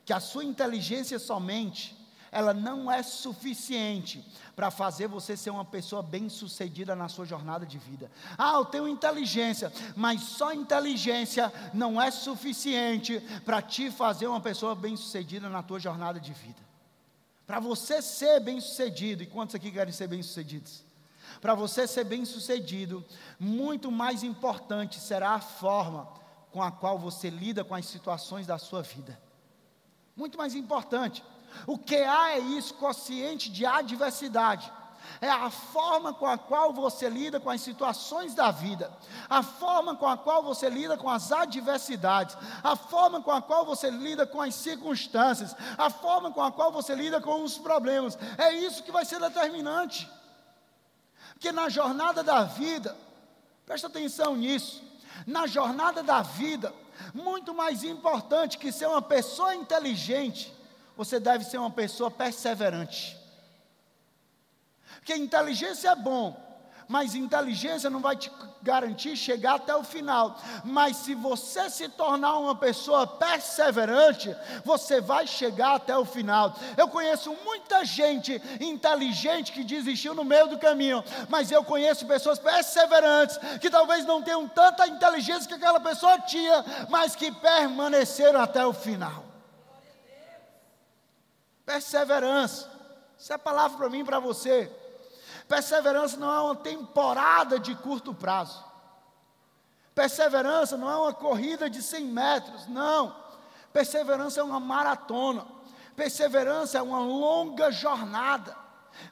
que 0.03 0.13
a 0.13 0.19
sua 0.19 0.43
inteligência 0.43 1.19
somente 1.19 1.95
ela 2.31 2.53
não 2.53 2.89
é 2.89 3.03
suficiente 3.03 4.25
para 4.55 4.71
fazer 4.71 5.07
você 5.07 5.35
ser 5.35 5.49
uma 5.49 5.65
pessoa 5.65 6.01
bem-sucedida 6.01 6.95
na 6.95 7.09
sua 7.09 7.25
jornada 7.25 7.65
de 7.65 7.77
vida. 7.77 8.09
Ah, 8.37 8.53
eu 8.53 8.65
tenho 8.65 8.87
inteligência, 8.87 9.71
mas 9.95 10.21
só 10.21 10.53
inteligência 10.53 11.51
não 11.73 12.01
é 12.01 12.09
suficiente 12.09 13.19
para 13.43 13.61
te 13.61 13.91
fazer 13.91 14.27
uma 14.27 14.39
pessoa 14.39 14.73
bem-sucedida 14.73 15.49
na 15.49 15.61
tua 15.61 15.79
jornada 15.79 16.19
de 16.19 16.31
vida. 16.31 16.61
Para 17.45 17.59
você 17.59 18.01
ser 18.01 18.39
bem-sucedido, 18.39 19.23
e 19.23 19.27
quantos 19.27 19.55
aqui 19.55 19.69
querem 19.69 19.91
ser 19.91 20.07
bem-sucedidos? 20.07 20.85
Para 21.41 21.53
você 21.53 21.85
ser 21.85 22.05
bem-sucedido, 22.05 23.03
muito 23.37 23.91
mais 23.91 24.23
importante 24.23 24.99
será 24.99 25.31
a 25.31 25.41
forma 25.41 26.07
com 26.49 26.63
a 26.63 26.71
qual 26.71 26.97
você 26.97 27.29
lida 27.29 27.63
com 27.63 27.75
as 27.75 27.85
situações 27.87 28.47
da 28.47 28.57
sua 28.57 28.81
vida. 28.81 29.19
Muito 30.15 30.37
mais 30.37 30.55
importante. 30.55 31.23
O 31.65 31.77
que 31.77 31.95
há 31.95 32.31
é 32.31 32.39
isso, 32.39 32.73
consciente 32.75 33.49
de 33.51 33.65
adversidade. 33.65 34.71
É 35.19 35.29
a 35.29 35.49
forma 35.49 36.13
com 36.13 36.25
a 36.25 36.37
qual 36.37 36.73
você 36.73 37.09
lida 37.09 37.39
com 37.39 37.49
as 37.49 37.61
situações 37.61 38.33
da 38.33 38.49
vida, 38.49 38.91
a 39.29 39.43
forma 39.43 39.95
com 39.95 40.07
a 40.07 40.17
qual 40.17 40.41
você 40.41 40.69
lida 40.69 40.97
com 40.97 41.09
as 41.09 41.31
adversidades, 41.31 42.37
a 42.63 42.75
forma 42.75 43.21
com 43.21 43.31
a 43.31 43.41
qual 43.41 43.65
você 43.65 43.89
lida 43.89 44.25
com 44.25 44.41
as 44.41 44.55
circunstâncias, 44.55 45.55
a 45.77 45.89
forma 45.89 46.31
com 46.31 46.41
a 46.41 46.51
qual 46.51 46.71
você 46.71 46.95
lida 46.95 47.19
com 47.19 47.43
os 47.43 47.57
problemas. 47.57 48.17
É 48.37 48.53
isso 48.53 48.83
que 48.83 48.91
vai 48.91 49.05
ser 49.05 49.19
determinante. 49.19 50.09
Porque 51.33 51.51
na 51.51 51.69
jornada 51.69 52.23
da 52.23 52.43
vida, 52.43 52.95
presta 53.65 53.87
atenção 53.87 54.35
nisso, 54.35 54.81
na 55.25 55.45
jornada 55.47 56.01
da 56.01 56.21
vida, 56.21 56.73
muito 57.13 57.53
mais 57.53 57.83
importante 57.83 58.57
que 58.57 58.71
ser 58.71 58.87
uma 58.87 59.01
pessoa 59.01 59.55
inteligente, 59.55 60.53
você 61.01 61.19
deve 61.19 61.43
ser 61.43 61.57
uma 61.57 61.71
pessoa 61.71 62.11
perseverante. 62.11 63.17
Porque 64.97 65.15
inteligência 65.15 65.89
é 65.89 65.95
bom, 65.95 66.39
mas 66.87 67.15
inteligência 67.15 67.89
não 67.89 67.99
vai 67.99 68.15
te 68.15 68.31
garantir 68.61 69.17
chegar 69.17 69.55
até 69.55 69.75
o 69.75 69.83
final. 69.83 70.39
Mas 70.63 70.97
se 70.97 71.15
você 71.15 71.71
se 71.71 71.89
tornar 71.89 72.37
uma 72.37 72.53
pessoa 72.53 73.07
perseverante, 73.07 74.35
você 74.63 75.01
vai 75.01 75.25
chegar 75.25 75.73
até 75.73 75.97
o 75.97 76.05
final. 76.05 76.55
Eu 76.77 76.87
conheço 76.87 77.35
muita 77.43 77.83
gente 77.83 78.39
inteligente 78.59 79.53
que 79.53 79.63
desistiu 79.63 80.13
no 80.13 80.23
meio 80.23 80.49
do 80.49 80.59
caminho, 80.59 81.03
mas 81.29 81.51
eu 81.51 81.63
conheço 81.63 82.05
pessoas 82.05 82.37
perseverantes 82.37 83.39
que 83.59 83.71
talvez 83.71 84.05
não 84.05 84.21
tenham 84.21 84.47
tanta 84.47 84.85
inteligência 84.85 85.47
que 85.47 85.55
aquela 85.55 85.79
pessoa 85.79 86.19
tinha, 86.19 86.63
mas 86.89 87.15
que 87.15 87.31
permaneceram 87.31 88.39
até 88.39 88.63
o 88.63 88.71
final. 88.71 89.30
Perseverança. 91.71 92.69
Isso 93.17 93.31
é 93.31 93.37
palavra 93.37 93.77
para 93.77 93.89
mim 93.89 93.99
e 93.99 94.03
para 94.03 94.19
você. 94.19 94.69
Perseverança 95.47 96.17
não 96.17 96.29
é 96.29 96.41
uma 96.41 96.55
temporada 96.55 97.57
de 97.57 97.73
curto 97.75 98.13
prazo. 98.13 98.61
Perseverança 99.95 100.75
não 100.75 100.91
é 100.91 100.97
uma 100.97 101.13
corrida 101.13 101.69
de 101.69 101.81
100 101.81 102.03
metros, 102.07 102.67
não. 102.67 103.15
Perseverança 103.71 104.41
é 104.41 104.43
uma 104.43 104.59
maratona. 104.59 105.47
Perseverança 105.95 106.77
é 106.77 106.81
uma 106.81 106.99
longa 106.99 107.71
jornada. 107.71 108.53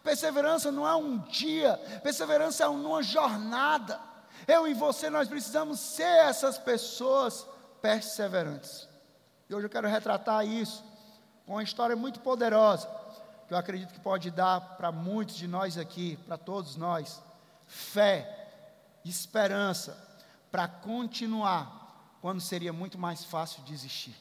Perseverança 0.04 0.70
não 0.70 0.86
é 0.86 0.96
um 0.98 1.18
dia, 1.18 1.78
perseverança 2.04 2.66
é 2.66 2.68
uma 2.68 3.02
jornada. 3.02 4.02
Eu 4.46 4.68
e 4.68 4.74
você, 4.74 5.10
nós 5.10 5.30
precisamos 5.30 5.80
ser 5.80 6.04
essas 6.04 6.58
pessoas 6.58 7.48
perseverantes. 7.82 8.90
E 9.50 9.56
hoje 9.56 9.66
eu 9.66 9.70
quero 9.70 9.88
retratar 9.88 10.46
isso 10.46 10.89
com 11.50 11.56
uma 11.56 11.64
história 11.64 11.96
muito 11.96 12.20
poderosa, 12.20 12.88
que 13.48 13.56
eu 13.56 13.58
acredito 13.58 13.92
que 13.92 14.00
pode 14.00 14.30
dar 14.30 14.62
para 14.78 14.92
muitos 14.92 15.36
de 15.36 15.48
nós 15.48 15.80
aqui, 15.80 16.16
para 16.28 16.38
todos 16.38 16.76
nós, 16.76 17.20
fé, 17.68 18.52
esperança, 19.04 19.98
para 20.52 20.68
continuar, 20.68 22.14
quando 22.22 22.40
seria 22.40 22.72
muito 22.72 23.00
mais 23.00 23.26
fácil 23.26 23.64
desistir. 23.64 24.16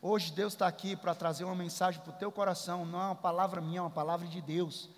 Hoje 0.00 0.32
Deus 0.32 0.54
está 0.54 0.66
aqui 0.66 0.96
para 0.96 1.14
trazer 1.14 1.44
uma 1.44 1.54
mensagem 1.54 2.00
para 2.00 2.14
o 2.14 2.16
teu 2.16 2.32
coração, 2.32 2.86
não 2.86 3.02
é 3.02 3.04
uma 3.04 3.14
palavra 3.14 3.60
minha, 3.60 3.80
é 3.80 3.82
uma 3.82 3.90
palavra 3.90 4.26
de 4.26 4.40
Deus. 4.40 4.88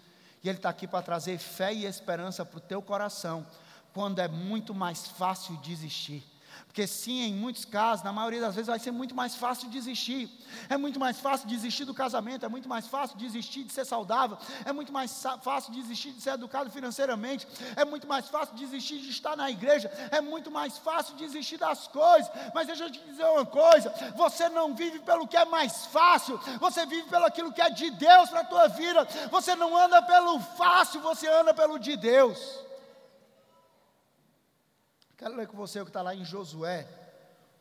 E 0.40 0.48
Ele 0.48 0.58
está 0.58 0.68
aqui 0.68 0.86
para 0.86 1.02
trazer 1.02 1.36
fé 1.38 1.74
e 1.74 1.84
esperança 1.84 2.44
para 2.44 2.58
o 2.58 2.60
teu 2.60 2.80
coração, 2.80 3.44
quando 3.92 4.20
é 4.20 4.28
muito 4.28 4.72
mais 4.72 5.08
fácil 5.08 5.56
desistir. 5.56 6.22
Porque 6.66 6.86
sim, 6.86 7.22
em 7.22 7.34
muitos 7.34 7.64
casos, 7.64 8.04
na 8.04 8.12
maioria 8.12 8.40
das 8.40 8.54
vezes, 8.54 8.68
vai 8.68 8.78
ser 8.78 8.90
muito 8.90 9.14
mais 9.14 9.34
fácil 9.34 9.68
desistir. 9.70 10.28
É 10.68 10.76
muito 10.76 11.00
mais 11.00 11.18
fácil 11.18 11.48
desistir 11.48 11.84
do 11.84 11.94
casamento, 11.94 12.44
é 12.44 12.48
muito 12.48 12.68
mais 12.68 12.86
fácil 12.86 13.16
desistir 13.16 13.64
de 13.64 13.72
ser 13.72 13.84
saudável, 13.84 14.36
é 14.64 14.72
muito 14.72 14.92
mais 14.92 15.24
fácil 15.42 15.72
desistir 15.72 16.12
de 16.12 16.20
ser 16.20 16.30
educado 16.30 16.70
financeiramente, 16.70 17.46
é 17.74 17.84
muito 17.84 18.06
mais 18.06 18.28
fácil 18.28 18.54
desistir 18.54 18.98
de 18.98 19.10
estar 19.10 19.36
na 19.36 19.50
igreja, 19.50 19.88
é 20.10 20.20
muito 20.20 20.50
mais 20.50 20.78
fácil 20.78 21.14
desistir 21.16 21.56
das 21.56 21.86
coisas. 21.88 22.30
Mas 22.54 22.66
deixa 22.66 22.84
eu 22.84 22.90
te 22.90 23.00
dizer 23.00 23.24
uma 23.24 23.46
coisa: 23.46 23.92
você 24.14 24.48
não 24.48 24.74
vive 24.74 24.98
pelo 25.00 25.26
que 25.26 25.36
é 25.36 25.44
mais 25.44 25.86
fácil, 25.86 26.38
você 26.60 26.84
vive 26.86 27.08
pelo 27.08 27.24
aquilo 27.24 27.52
que 27.52 27.62
é 27.62 27.70
de 27.70 27.90
Deus 27.90 28.28
para 28.28 28.40
a 28.40 28.44
tua 28.44 28.68
vida. 28.68 29.06
Você 29.30 29.54
não 29.54 29.76
anda 29.76 30.02
pelo 30.02 30.38
fácil, 30.40 31.00
você 31.00 31.26
anda 31.26 31.54
pelo 31.54 31.78
de 31.78 31.96
Deus. 31.96 32.65
Quero 35.16 35.34
ler 35.34 35.46
com 35.46 35.56
você 35.56 35.80
o 35.80 35.84
que 35.84 35.88
está 35.88 36.02
lá 36.02 36.14
em 36.14 36.26
Josué, 36.26 36.86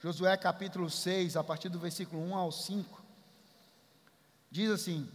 Josué 0.02 0.36
capítulo 0.36 0.90
6, 0.90 1.38
a 1.38 1.44
partir 1.44 1.70
do 1.70 1.80
versículo 1.80 2.22
1 2.22 2.36
ao 2.36 2.52
5. 2.52 3.02
Diz 4.52 4.70
assim: 4.70 5.10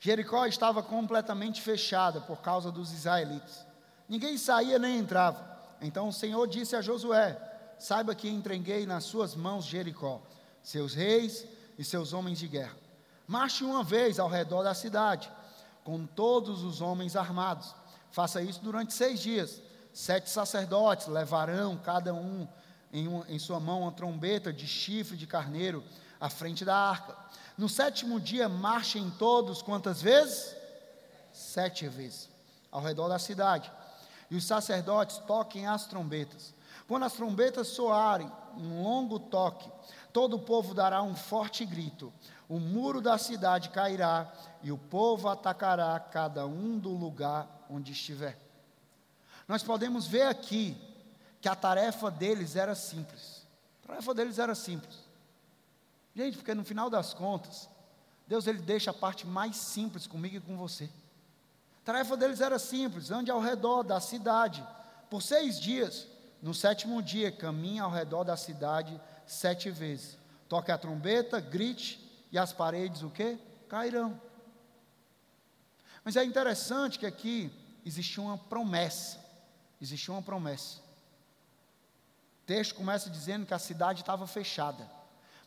Jericó 0.00 0.44
estava 0.44 0.82
completamente 0.82 1.62
fechada 1.62 2.20
por 2.20 2.38
causa 2.38 2.72
dos 2.72 2.92
israelitas. 2.92 3.64
Ninguém 4.08 4.36
saía 4.36 4.76
nem 4.76 4.98
entrava. 4.98 5.56
Então 5.80 6.08
o 6.08 6.12
Senhor 6.12 6.44
disse 6.48 6.74
a 6.74 6.82
Josué: 6.82 7.40
Saiba 7.78 8.12
que 8.12 8.28
entreguei 8.28 8.84
nas 8.84 9.04
suas 9.04 9.36
mãos 9.36 9.66
Jericó, 9.66 10.20
seus 10.64 10.94
reis 10.94 11.46
e 11.78 11.84
seus 11.84 12.12
homens 12.12 12.40
de 12.40 12.48
guerra. 12.48 12.76
Marche 13.24 13.62
uma 13.62 13.84
vez 13.84 14.18
ao 14.18 14.28
redor 14.28 14.64
da 14.64 14.74
cidade, 14.74 15.30
com 15.84 16.04
todos 16.04 16.64
os 16.64 16.80
homens 16.80 17.14
armados. 17.14 17.72
Faça 18.10 18.42
isso 18.42 18.60
durante 18.60 18.92
seis 18.92 19.20
dias. 19.20 19.62
Sete 19.92 20.30
sacerdotes 20.30 21.06
levarão 21.06 21.76
cada 21.76 22.14
um 22.14 22.46
em, 22.92 23.08
um, 23.08 23.24
em 23.26 23.38
sua 23.38 23.60
mão 23.60 23.82
uma 23.82 23.92
trombeta 23.92 24.52
de 24.52 24.66
chifre 24.66 25.16
de 25.16 25.26
carneiro 25.26 25.84
à 26.20 26.28
frente 26.28 26.64
da 26.64 26.76
arca. 26.76 27.16
No 27.56 27.68
sétimo 27.68 28.20
dia, 28.20 28.48
marchem 28.48 29.10
todos 29.18 29.62
quantas 29.62 30.00
vezes? 30.00 30.56
Sete 31.32 31.88
vezes, 31.88 32.28
ao 32.70 32.80
redor 32.80 33.08
da 33.08 33.18
cidade. 33.18 33.70
E 34.30 34.36
os 34.36 34.44
sacerdotes 34.44 35.18
toquem 35.18 35.66
as 35.66 35.86
trombetas. 35.86 36.54
Quando 36.86 37.04
as 37.04 37.12
trombetas 37.12 37.68
soarem, 37.68 38.30
um 38.56 38.82
longo 38.82 39.18
toque, 39.18 39.70
todo 40.12 40.36
o 40.36 40.40
povo 40.40 40.74
dará 40.74 41.02
um 41.02 41.14
forte 41.14 41.64
grito. 41.64 42.12
O 42.48 42.58
muro 42.58 43.00
da 43.00 43.18
cidade 43.18 43.68
cairá 43.70 44.32
e 44.62 44.72
o 44.72 44.78
povo 44.78 45.28
atacará 45.28 45.98
cada 46.00 46.46
um 46.46 46.78
do 46.78 46.90
lugar 46.90 47.66
onde 47.68 47.92
estiver. 47.92 48.47
Nós 49.48 49.62
podemos 49.62 50.06
ver 50.06 50.26
aqui 50.26 50.76
que 51.40 51.48
a 51.48 51.56
tarefa 51.56 52.10
deles 52.10 52.54
era 52.54 52.74
simples. 52.74 53.46
A 53.82 53.86
tarefa 53.88 54.14
deles 54.14 54.38
era 54.38 54.54
simples. 54.54 54.98
Gente, 56.14 56.36
porque 56.36 56.54
no 56.54 56.64
final 56.64 56.90
das 56.90 57.14
contas, 57.14 57.66
Deus 58.26 58.46
ele 58.46 58.60
deixa 58.60 58.90
a 58.90 58.94
parte 58.94 59.26
mais 59.26 59.56
simples 59.56 60.06
comigo 60.06 60.36
e 60.36 60.40
com 60.40 60.56
você. 60.58 60.84
A 61.82 61.86
tarefa 61.86 62.14
deles 62.14 62.42
era 62.42 62.58
simples: 62.58 63.10
ande 63.10 63.30
ao 63.30 63.40
redor 63.40 63.82
da 63.82 63.98
cidade 64.00 64.62
por 65.08 65.22
seis 65.22 65.58
dias. 65.58 66.06
No 66.42 66.52
sétimo 66.52 67.02
dia, 67.02 67.32
caminhe 67.32 67.80
ao 67.80 67.90
redor 67.90 68.24
da 68.24 68.36
cidade 68.36 69.00
sete 69.26 69.70
vezes. 69.70 70.18
Toque 70.48 70.70
a 70.70 70.78
trombeta, 70.78 71.40
grite 71.40 71.98
e 72.30 72.38
as 72.38 72.52
paredes 72.52 73.02
o 73.02 73.10
que? 73.10 73.38
Cairão. 73.68 74.20
Mas 76.04 76.16
é 76.16 76.24
interessante 76.24 76.98
que 76.98 77.06
aqui 77.06 77.50
existia 77.84 78.22
uma 78.22 78.38
promessa 78.38 79.27
existia 79.80 80.12
uma 80.12 80.22
promessa. 80.22 80.78
O 82.42 82.46
texto 82.46 82.74
começa 82.74 83.10
dizendo 83.10 83.46
que 83.46 83.54
a 83.54 83.58
cidade 83.58 84.00
estava 84.00 84.26
fechada, 84.26 84.90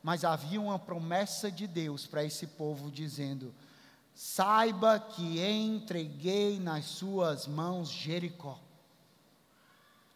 mas 0.03 0.23
havia 0.23 0.61
uma 0.61 0.79
promessa 0.79 1.51
de 1.51 1.67
Deus 1.67 2.05
para 2.05 2.23
esse 2.23 2.47
povo, 2.47 2.91
dizendo: 2.91 3.53
Saiba 4.13 4.99
que 4.99 5.39
entreguei 5.41 6.59
nas 6.59 6.85
suas 6.85 7.47
mãos 7.47 7.89
Jericó. 7.89 8.59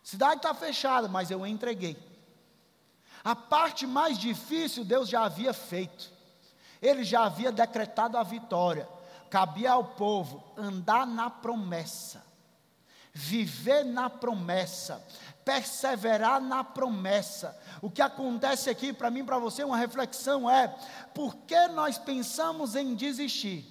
Cidade 0.03 0.37
está 0.37 0.53
fechada, 0.53 1.07
mas 1.07 1.31
eu 1.31 1.45
entreguei. 1.45 1.97
A 3.23 3.35
parte 3.35 3.87
mais 3.87 4.19
difícil 4.19 4.85
Deus 4.85 5.09
já 5.09 5.25
havia 5.25 5.51
feito. 5.51 6.13
Ele 6.79 7.03
já 7.03 7.25
havia 7.25 7.51
decretado 7.51 8.15
a 8.15 8.21
vitória. 8.21 8.87
Cabia 9.31 9.71
ao 9.71 9.83
povo 9.83 10.43
andar 10.55 11.07
na 11.07 11.29
promessa 11.29 12.24
viver 13.17 13.85
na 13.85 14.09
promessa, 14.09 15.01
perseverar 15.45 16.41
na 16.41 16.65
promessa. 16.65 17.57
O 17.81 17.89
que 17.89 18.01
acontece 18.01 18.69
aqui 18.69 18.91
para 18.91 19.09
mim, 19.09 19.23
para 19.23 19.39
você, 19.39 19.63
uma 19.63 19.77
reflexão 19.77 20.49
é: 20.49 20.67
por 21.13 21.33
que 21.37 21.67
nós 21.69 21.97
pensamos 21.97 22.75
em 22.75 22.93
desistir 22.93 23.65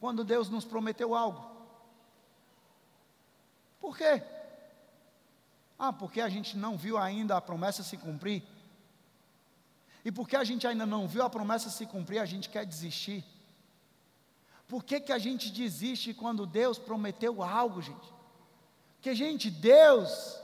quando 0.00 0.24
Deus 0.24 0.48
nos 0.48 0.64
prometeu 0.64 1.14
algo? 1.14 1.52
Por 3.78 3.94
quê? 3.94 4.22
Ah, 5.78 5.92
porque 5.92 6.22
a 6.22 6.28
gente 6.30 6.56
não 6.56 6.78
viu 6.78 6.96
ainda 6.96 7.36
a 7.36 7.40
promessa 7.42 7.82
se 7.82 7.98
cumprir. 7.98 8.42
E 10.02 10.10
porque 10.10 10.34
a 10.34 10.44
gente 10.44 10.66
ainda 10.66 10.86
não 10.86 11.06
viu 11.06 11.22
a 11.22 11.30
promessa 11.30 11.68
se 11.68 11.84
cumprir, 11.84 12.20
a 12.20 12.24
gente 12.24 12.48
quer 12.48 12.64
desistir. 12.64 13.22
Por 14.66 14.82
que, 14.82 14.98
que 14.98 15.12
a 15.12 15.18
gente 15.18 15.50
desiste 15.50 16.14
quando 16.14 16.46
Deus 16.46 16.78
prometeu 16.78 17.42
algo, 17.42 17.82
gente? 17.82 18.11
Porque, 19.02 19.16
gente, 19.16 19.50
Deus, 19.50 20.38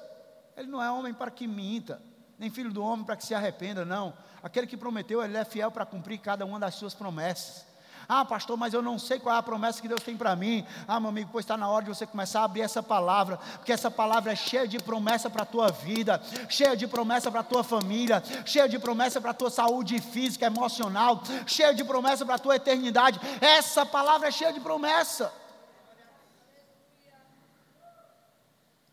Ele 0.56 0.66
não 0.66 0.82
é 0.82 0.90
homem 0.90 1.14
para 1.14 1.30
que 1.30 1.46
minta, 1.46 2.02
nem 2.36 2.50
filho 2.50 2.72
do 2.72 2.82
homem 2.82 3.06
para 3.06 3.14
que 3.14 3.24
se 3.24 3.32
arrependa, 3.32 3.84
não. 3.84 4.12
Aquele 4.42 4.66
que 4.66 4.76
prometeu, 4.76 5.22
Ele 5.22 5.36
é 5.36 5.44
fiel 5.44 5.70
para 5.70 5.86
cumprir 5.86 6.18
cada 6.18 6.44
uma 6.44 6.58
das 6.58 6.74
suas 6.74 6.92
promessas. 6.92 7.64
Ah, 8.08 8.24
pastor, 8.24 8.56
mas 8.56 8.74
eu 8.74 8.82
não 8.82 8.98
sei 8.98 9.20
qual 9.20 9.32
é 9.32 9.38
a 9.38 9.42
promessa 9.44 9.80
que 9.80 9.86
Deus 9.86 10.02
tem 10.02 10.16
para 10.16 10.34
mim. 10.34 10.66
Ah, 10.88 10.98
meu 10.98 11.10
amigo, 11.10 11.30
pois 11.30 11.44
está 11.44 11.56
na 11.56 11.68
hora 11.68 11.84
de 11.84 11.90
você 11.90 12.04
começar 12.04 12.40
a 12.40 12.44
abrir 12.46 12.62
essa 12.62 12.82
palavra, 12.82 13.36
porque 13.58 13.72
essa 13.72 13.92
palavra 13.92 14.32
é 14.32 14.36
cheia 14.36 14.66
de 14.66 14.80
promessa 14.80 15.30
para 15.30 15.44
a 15.44 15.46
tua 15.46 15.70
vida, 15.70 16.20
cheia 16.48 16.76
de 16.76 16.88
promessa 16.88 17.30
para 17.30 17.40
a 17.40 17.44
tua 17.44 17.62
família, 17.62 18.20
cheia 18.44 18.68
de 18.68 18.80
promessa 18.80 19.20
para 19.20 19.30
a 19.30 19.34
tua 19.34 19.50
saúde 19.50 20.00
física, 20.00 20.46
emocional, 20.46 21.22
cheia 21.46 21.72
de 21.72 21.84
promessa 21.84 22.26
para 22.26 22.34
a 22.34 22.38
tua 22.40 22.56
eternidade. 22.56 23.20
Essa 23.40 23.86
palavra 23.86 24.26
é 24.26 24.32
cheia 24.32 24.52
de 24.52 24.58
promessa. 24.58 25.32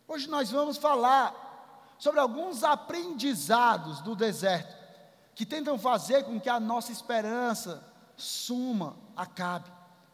Hoje 0.08 0.30
nós 0.30 0.52
vamos 0.52 0.78
falar 0.78 1.96
sobre 1.98 2.20
alguns 2.20 2.64
aprendizados 2.64 4.02
do 4.02 4.16
deserto 4.16 4.76
que 5.34 5.46
tentam 5.46 5.78
fazer 5.78 6.24
com 6.24 6.40
que 6.40 6.50
a 6.50 6.60
nossa 6.60 6.92
esperança 6.92 7.84
suma, 8.16 8.96
acabe. 9.16 9.70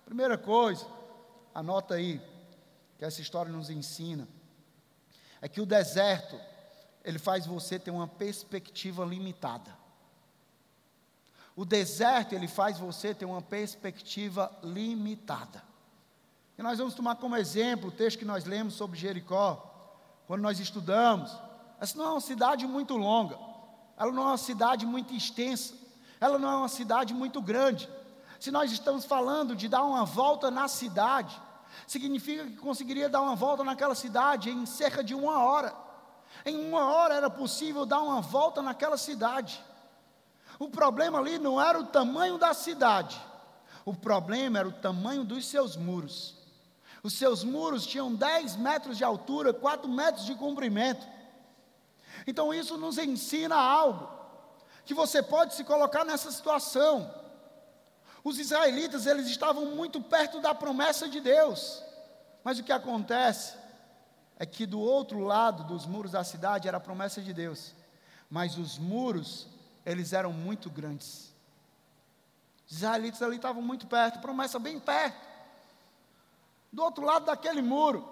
Primeira 0.05 0.37
coisa, 0.37 0.85
anota 1.53 1.95
aí, 1.95 2.19
que 2.97 3.05
essa 3.05 3.21
história 3.21 3.51
nos 3.51 3.69
ensina, 3.69 4.27
é 5.41 5.47
que 5.47 5.61
o 5.61 5.65
deserto, 5.65 6.39
ele 7.03 7.19
faz 7.19 7.45
você 7.45 7.77
ter 7.77 7.91
uma 7.91 8.07
perspectiva 8.07 9.05
limitada. 9.05 9.77
O 11.55 11.65
deserto, 11.65 12.33
ele 12.33 12.47
faz 12.47 12.79
você 12.79 13.13
ter 13.13 13.25
uma 13.25 13.41
perspectiva 13.41 14.51
limitada. 14.63 15.63
E 16.57 16.63
nós 16.63 16.79
vamos 16.79 16.93
tomar 16.93 17.15
como 17.15 17.35
exemplo 17.35 17.89
o 17.89 17.91
texto 17.91 18.19
que 18.19 18.25
nós 18.25 18.45
lemos 18.45 18.73
sobre 18.73 18.97
Jericó, 18.97 19.70
quando 20.31 20.43
nós 20.43 20.61
estudamos, 20.61 21.37
essa 21.77 21.97
não 21.97 22.05
é 22.05 22.11
uma 22.11 22.21
cidade 22.21 22.65
muito 22.65 22.95
longa, 22.95 23.37
ela 23.97 24.13
não 24.13 24.23
é 24.23 24.27
uma 24.27 24.37
cidade 24.37 24.85
muito 24.85 25.13
extensa, 25.13 25.73
ela 26.21 26.39
não 26.39 26.49
é 26.49 26.55
uma 26.55 26.69
cidade 26.69 27.13
muito 27.13 27.41
grande. 27.41 27.89
Se 28.39 28.49
nós 28.49 28.71
estamos 28.71 29.03
falando 29.03 29.53
de 29.57 29.67
dar 29.67 29.83
uma 29.83 30.05
volta 30.05 30.49
na 30.49 30.69
cidade, 30.69 31.37
significa 31.85 32.45
que 32.45 32.55
conseguiria 32.55 33.09
dar 33.09 33.19
uma 33.19 33.35
volta 33.35 33.61
naquela 33.61 33.93
cidade 33.93 34.49
em 34.49 34.65
cerca 34.65 35.03
de 35.03 35.13
uma 35.13 35.43
hora. 35.43 35.75
Em 36.45 36.65
uma 36.65 36.85
hora 36.85 37.15
era 37.15 37.29
possível 37.29 37.85
dar 37.85 37.99
uma 37.99 38.21
volta 38.21 38.61
naquela 38.61 38.95
cidade. 38.95 39.61
O 40.57 40.69
problema 40.69 41.19
ali 41.19 41.39
não 41.39 41.61
era 41.61 41.77
o 41.77 41.87
tamanho 41.87 42.37
da 42.37 42.53
cidade, 42.53 43.21
O 43.83 43.93
problema 43.93 44.59
era 44.59 44.67
o 44.69 44.71
tamanho 44.71 45.25
dos 45.25 45.45
seus 45.45 45.75
muros. 45.75 46.40
Os 47.03 47.13
seus 47.13 47.43
muros 47.43 47.85
tinham 47.85 48.13
10 48.13 48.57
metros 48.57 48.97
de 48.97 49.03
altura, 49.03 49.53
4 49.53 49.89
metros 49.89 50.25
de 50.25 50.35
comprimento. 50.35 51.05
Então 52.27 52.53
isso 52.53 52.77
nos 52.77 52.97
ensina 52.97 53.55
algo, 53.55 54.07
que 54.85 54.93
você 54.93 55.23
pode 55.23 55.55
se 55.55 55.63
colocar 55.63 56.05
nessa 56.05 56.31
situação. 56.31 57.11
Os 58.23 58.37
israelitas, 58.37 59.07
eles 59.07 59.27
estavam 59.27 59.65
muito 59.65 59.99
perto 59.99 60.39
da 60.39 60.53
promessa 60.53 61.09
de 61.09 61.19
Deus. 61.19 61.83
Mas 62.43 62.59
o 62.59 62.63
que 62.63 62.71
acontece 62.71 63.55
é 64.37 64.45
que 64.45 64.67
do 64.67 64.79
outro 64.79 65.19
lado 65.19 65.63
dos 65.63 65.87
muros 65.87 66.11
da 66.11 66.23
cidade 66.23 66.67
era 66.67 66.77
a 66.77 66.81
promessa 66.81 67.19
de 67.19 67.33
Deus. 67.33 67.73
Mas 68.29 68.57
os 68.57 68.77
muros, 68.77 69.47
eles 69.83 70.13
eram 70.13 70.31
muito 70.31 70.69
grandes. 70.69 71.33
Os 72.69 72.77
israelitas 72.77 73.21
ali 73.23 73.37
estavam 73.37 73.61
muito 73.61 73.87
perto, 73.87 74.19
promessa 74.19 74.59
bem 74.59 74.79
perto 74.79 75.30
do 76.71 76.83
outro 76.83 77.05
lado 77.05 77.25
daquele 77.25 77.61
muro. 77.61 78.07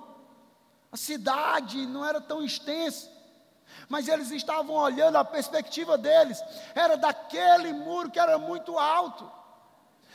A 0.91 0.97
cidade 0.97 1.85
não 1.85 2.05
era 2.05 2.19
tão 2.19 2.43
extensa, 2.43 3.09
mas 3.87 4.07
eles 4.07 4.31
estavam 4.31 4.75
olhando 4.75 5.17
a 5.17 5.23
perspectiva 5.23 5.97
deles, 5.97 6.41
era 6.73 6.97
daquele 6.97 7.71
muro 7.73 8.09
que 8.09 8.19
era 8.19 8.37
muito 8.37 8.77
alto. 8.77 9.31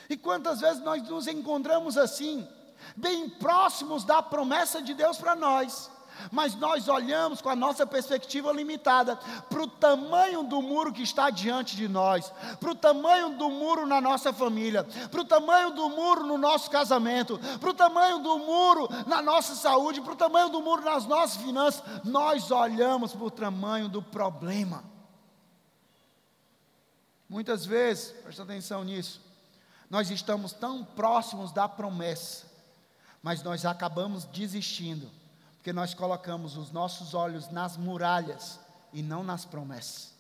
E 0.09 0.17
quantas 0.17 0.61
vezes 0.61 0.83
nós 0.83 1.03
nos 1.09 1.27
encontramos 1.27 1.97
assim, 1.97 2.49
bem 2.97 3.29
próximos 3.29 4.05
da 4.05 4.23
promessa 4.23 4.83
de 4.83 4.93
Deus 4.95 5.17
para 5.17 5.35
nós, 5.35 5.91
mas 6.31 6.55
nós 6.55 6.89
olhamos 6.89 7.41
com 7.41 7.49
a 7.49 7.57
nossa 7.57 7.87
perspectiva 7.87 8.53
limitada 8.53 9.17
para 9.17 9.63
o 9.63 9.67
tamanho 9.67 10.43
do 10.43 10.61
muro 10.63 10.93
que 10.93 11.03
está 11.03 11.31
diante 11.31 11.77
de 11.77 11.89
nós, 11.89 12.33
para 12.59 12.71
o 12.71 12.75
tamanho 12.75 13.31
do 13.37 13.51
muro 13.51 13.87
na 13.87 14.01
nossa 14.01 14.33
família, 14.33 14.85
para 15.11 15.21
o 15.21 15.25
tamanho 15.25 15.71
do 15.71 15.89
muro 15.89 16.27
no 16.27 16.39
nosso 16.39 16.71
casamento, 16.71 17.39
para 17.61 17.71
o 17.71 17.75
tamanho 17.75 18.19
do 18.19 18.39
muro 18.39 18.89
na 19.07 19.21
nossa 19.23 19.55
saúde, 19.55 20.01
para 20.01 20.13
o 20.13 20.17
tamanho 20.17 20.49
do 20.49 20.61
muro 20.61 20.83
nas 20.85 21.07
nossas 21.07 21.43
finanças. 21.43 21.83
Nós 22.05 22.51
olhamos 22.51 23.13
para 23.13 23.25
o 23.25 23.31
tamanho 23.31 23.89
do 23.89 24.03
problema. 24.03 24.85
Muitas 27.29 27.65
vezes, 27.65 28.13
presta 28.23 28.43
atenção 28.43 28.85
nisso, 28.85 29.21
nós 29.91 30.11
estamos 30.11 30.53
tão 30.53 30.85
próximos 30.85 31.53
da 31.53 31.69
promessa, 31.69 32.47
mas 33.23 33.43
nós 33.43 33.65
acabamos 33.65 34.25
desistindo 34.27 35.11
porque 35.65 35.73
nós 35.73 35.95
colocamos 35.95 36.59
os 36.59 36.71
nossos 36.71 37.15
olhos 37.15 37.49
nas 37.49 37.79
muralhas 37.79 38.61
e 38.93 39.03
não 39.03 39.23
nas 39.23 39.47
promessas. 39.47 40.13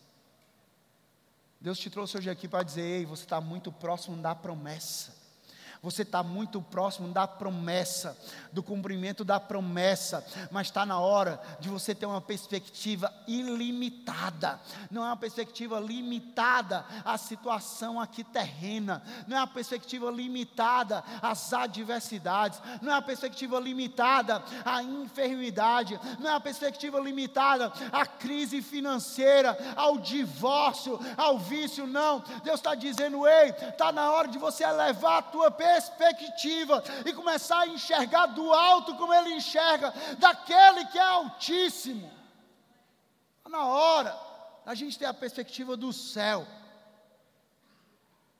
Deus 1.60 1.78
te 1.78 1.90
trouxe 1.90 2.16
hoje 2.16 2.30
aqui 2.30 2.48
para 2.48 2.62
dizer: 2.62 2.80
ei, 2.80 3.04
você 3.04 3.24
está 3.24 3.42
muito 3.42 3.70
próximo 3.70 4.16
da 4.16 4.34
promessa. 4.34 5.14
Você 5.84 6.00
está 6.00 6.22
muito 6.22 6.62
próximo 6.62 7.12
da 7.12 7.28
promessa, 7.28 8.16
do 8.50 8.62
cumprimento 8.62 9.22
da 9.22 9.38
promessa, 9.38 10.24
mas 10.50 10.68
está 10.68 10.86
na 10.86 10.98
hora 10.98 11.38
de 11.60 11.68
você 11.68 11.94
ter 11.94 12.06
uma 12.06 12.22
perspectiva 12.22 13.12
ilimitada, 13.28 14.58
não 14.90 15.04
é 15.04 15.08
uma 15.08 15.16
perspectiva 15.16 15.78
limitada 15.78 16.86
à 17.04 17.18
situação 17.18 18.00
aqui 18.00 18.24
terrena, 18.24 19.02
não 19.28 19.36
é 19.36 19.40
uma 19.40 19.46
perspectiva 19.46 20.10
limitada 20.10 21.04
às 21.20 21.52
adversidades, 21.52 22.62
não 22.80 22.90
é 22.90 22.94
uma 22.94 23.02
perspectiva 23.02 23.60
limitada 23.60 24.42
à 24.64 24.82
enfermidade, 24.82 26.00
não 26.18 26.30
é 26.30 26.32
uma 26.32 26.40
perspectiva 26.40 26.98
limitada 26.98 27.70
à 27.92 28.06
crise 28.06 28.62
financeira, 28.62 29.74
ao 29.76 29.98
divórcio, 29.98 30.98
ao 31.14 31.38
vício, 31.38 31.86
não. 31.86 32.20
Deus 32.42 32.58
está 32.58 32.74
dizendo: 32.74 33.26
ei, 33.26 33.50
está 33.50 33.92
na 33.92 34.10
hora 34.10 34.28
de 34.28 34.38
você 34.38 34.64
elevar 34.64 35.18
a 35.18 35.22
tua 35.22 35.50
perspectiva 35.50 35.73
perspectiva 35.74 36.82
e 37.04 37.12
começar 37.12 37.60
a 37.60 37.66
enxergar 37.66 38.26
do 38.26 38.52
alto 38.52 38.96
como 38.96 39.12
ele 39.12 39.34
enxerga, 39.34 39.92
daquele 40.18 40.86
que 40.86 40.98
é 40.98 41.02
altíssimo. 41.02 42.10
Tá 43.42 43.50
na 43.50 43.66
hora 43.66 44.16
a 44.64 44.74
gente 44.74 44.98
ter 44.98 45.06
a 45.06 45.14
perspectiva 45.14 45.76
do 45.76 45.92
céu. 45.92 46.46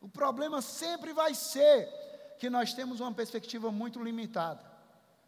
O 0.00 0.08
problema 0.08 0.62
sempre 0.62 1.12
vai 1.12 1.34
ser 1.34 1.88
que 2.38 2.48
nós 2.50 2.72
temos 2.72 3.00
uma 3.00 3.12
perspectiva 3.12 3.70
muito 3.70 4.02
limitada. 4.02 4.62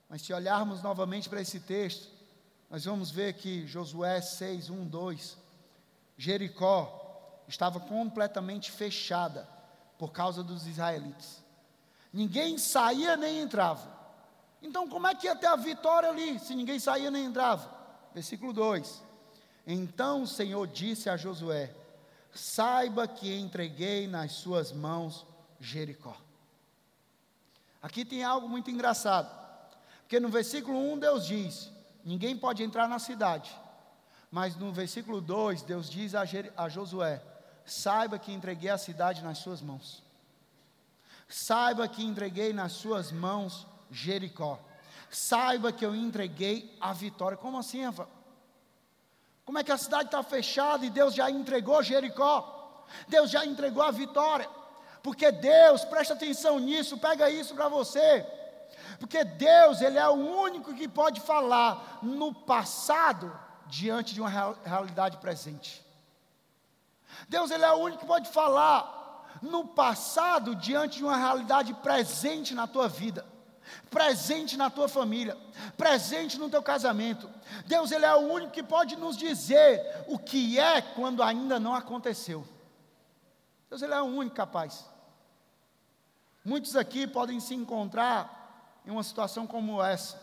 Mas 0.09 0.23
se 0.23 0.33
olharmos 0.33 0.83
novamente 0.83 1.29
para 1.29 1.41
esse 1.41 1.61
texto, 1.61 2.09
nós 2.71 2.85
vamos 2.85 3.11
ver 3.11 3.35
que 3.35 3.67
Josué 3.67 4.21
6, 4.21 4.71
1, 4.71 4.87
2, 4.87 5.37
Jericó 6.17 7.43
estava 7.49 7.81
completamente 7.81 8.71
fechada 8.71 9.49
por 9.99 10.13
causa 10.13 10.43
dos 10.43 10.67
israelitas. 10.67 11.46
Ninguém 12.17 12.57
saía 12.57 13.15
nem 13.15 13.41
entrava. 13.41 13.95
Então, 14.63 14.89
como 14.89 15.07
é 15.07 15.15
que 15.15 15.27
ia 15.27 15.37
ter 15.37 15.49
a 15.49 15.55
vitória 15.55 16.09
ali, 16.09 16.39
se 16.39 16.55
ninguém 16.55 16.79
saía 16.79 17.11
nem 17.11 17.27
entrava? 17.27 17.71
Versículo 18.15 18.55
2: 18.55 19.03
Então 19.67 20.23
o 20.23 20.27
Senhor 20.27 20.67
disse 20.67 21.11
a 21.11 21.17
Josué: 21.19 21.75
Saiba 22.33 23.07
que 23.07 23.39
entreguei 23.39 24.09
nas 24.09 24.33
suas 24.33 24.73
mãos 24.73 25.27
Jericó. 25.61 26.17
Aqui 27.83 28.03
tem 28.03 28.25
algo 28.25 28.49
muito 28.49 28.71
engraçado, 28.71 29.31
porque 30.01 30.19
no 30.19 30.31
versículo 30.31 30.79
1 30.95 30.99
Deus 30.99 31.27
diz: 31.27 31.71
Ninguém 32.03 32.35
pode 32.35 32.63
entrar 32.63 32.89
na 32.89 32.99
cidade. 32.99 33.55
Mas 34.31 34.57
no 34.57 34.73
versículo 34.73 35.21
2, 35.21 35.61
Deus 35.65 35.91
diz 35.91 36.15
a, 36.15 36.23
a 36.57 36.69
Josué: 36.71 37.23
Saiba 37.67 38.19
que 38.19 38.33
entreguei 38.33 38.71
a 38.71 38.79
cidade 38.79 39.23
nas 39.23 39.37
suas 39.37 39.61
mãos. 39.61 40.06
Saiba 41.29 41.89
que 41.89 42.05
entreguei 42.05 42.53
nas 42.53 42.73
suas 42.73 43.11
mãos 43.11 43.67
Jericó. 43.91 44.59
Saiba 45.11 45.73
que 45.73 45.85
eu 45.85 45.95
entreguei 45.95 46.77
a 46.81 46.93
vitória. 46.93 47.37
Como 47.37 47.59
assim, 47.59 47.85
Eva? 47.85 48.09
Como 49.45 49.59
é 49.59 49.65
que 49.65 49.73
a 49.73 49.79
cidade 49.79 50.07
está 50.07 50.23
fechada 50.23 50.85
e 50.85 50.91
Deus 50.91 51.15
já 51.15 51.31
entregou 51.31 51.83
Jericó? 51.83 52.85
Deus 53.09 53.31
já 53.31 53.45
entregou 53.45 53.83
a 53.83 53.91
vitória. 53.91 54.49
Porque 55.03 55.31
Deus, 55.31 55.85
presta 55.85 56.15
atenção 56.15 56.59
nisso, 56.59 56.99
pega 56.99 57.31
isso 57.31 57.55
para 57.55 57.69
você. 57.69 58.27
Porque 58.99 59.23
Deus, 59.25 59.81
Ele 59.81 59.99
é 59.99 60.09
o 60.09 60.15
único 60.15 60.75
que 60.75 60.89
pode 60.89 61.21
falar 61.21 62.01
no 62.03 62.35
passado 62.35 63.33
diante 63.67 64.15
de 64.15 64.21
uma 64.21 64.59
realidade 64.65 65.17
presente. 65.19 65.85
Deus, 67.29 67.51
Ele 67.51 67.65
é 67.65 67.73
o 67.73 67.77
único 67.77 68.01
que 68.01 68.07
pode 68.07 68.29
falar 68.31 68.97
no 69.43 69.67
passado 69.67 70.55
diante 70.55 70.99
de 70.99 71.05
uma 71.05 71.17
realidade 71.17 71.75
presente 71.75 72.55
na 72.55 72.67
tua 72.67 72.89
vida, 72.89 73.27
presente 73.91 74.57
na 74.57 74.71
tua 74.71 74.89
família, 74.89 75.37
presente 75.77 76.39
no 76.39 76.49
teu 76.49 76.63
casamento. 76.63 77.29
Deus 77.67 77.91
ele 77.91 78.05
é 78.05 78.15
o 78.15 78.33
único 78.33 78.53
que 78.53 78.63
pode 78.63 78.97
nos 78.97 79.17
dizer 79.17 80.05
o 80.09 80.19
que 80.19 80.59
é 80.59 80.81
quando 80.81 81.23
ainda 81.23 81.59
não 81.59 81.75
aconteceu. 81.75 82.47
Deus 83.69 83.83
ele 83.83 83.95
é 83.95 84.01
o 84.01 84.07
único 84.07 84.37
capaz. 84.37 84.85
Muitos 86.45 86.77
aqui 86.77 87.07
podem 87.07 87.41
se 87.41 87.55
encontrar 87.55 88.81
em 88.87 88.91
uma 88.91 89.03
situação 89.03 89.47
como 89.47 89.83
essa, 89.83 90.23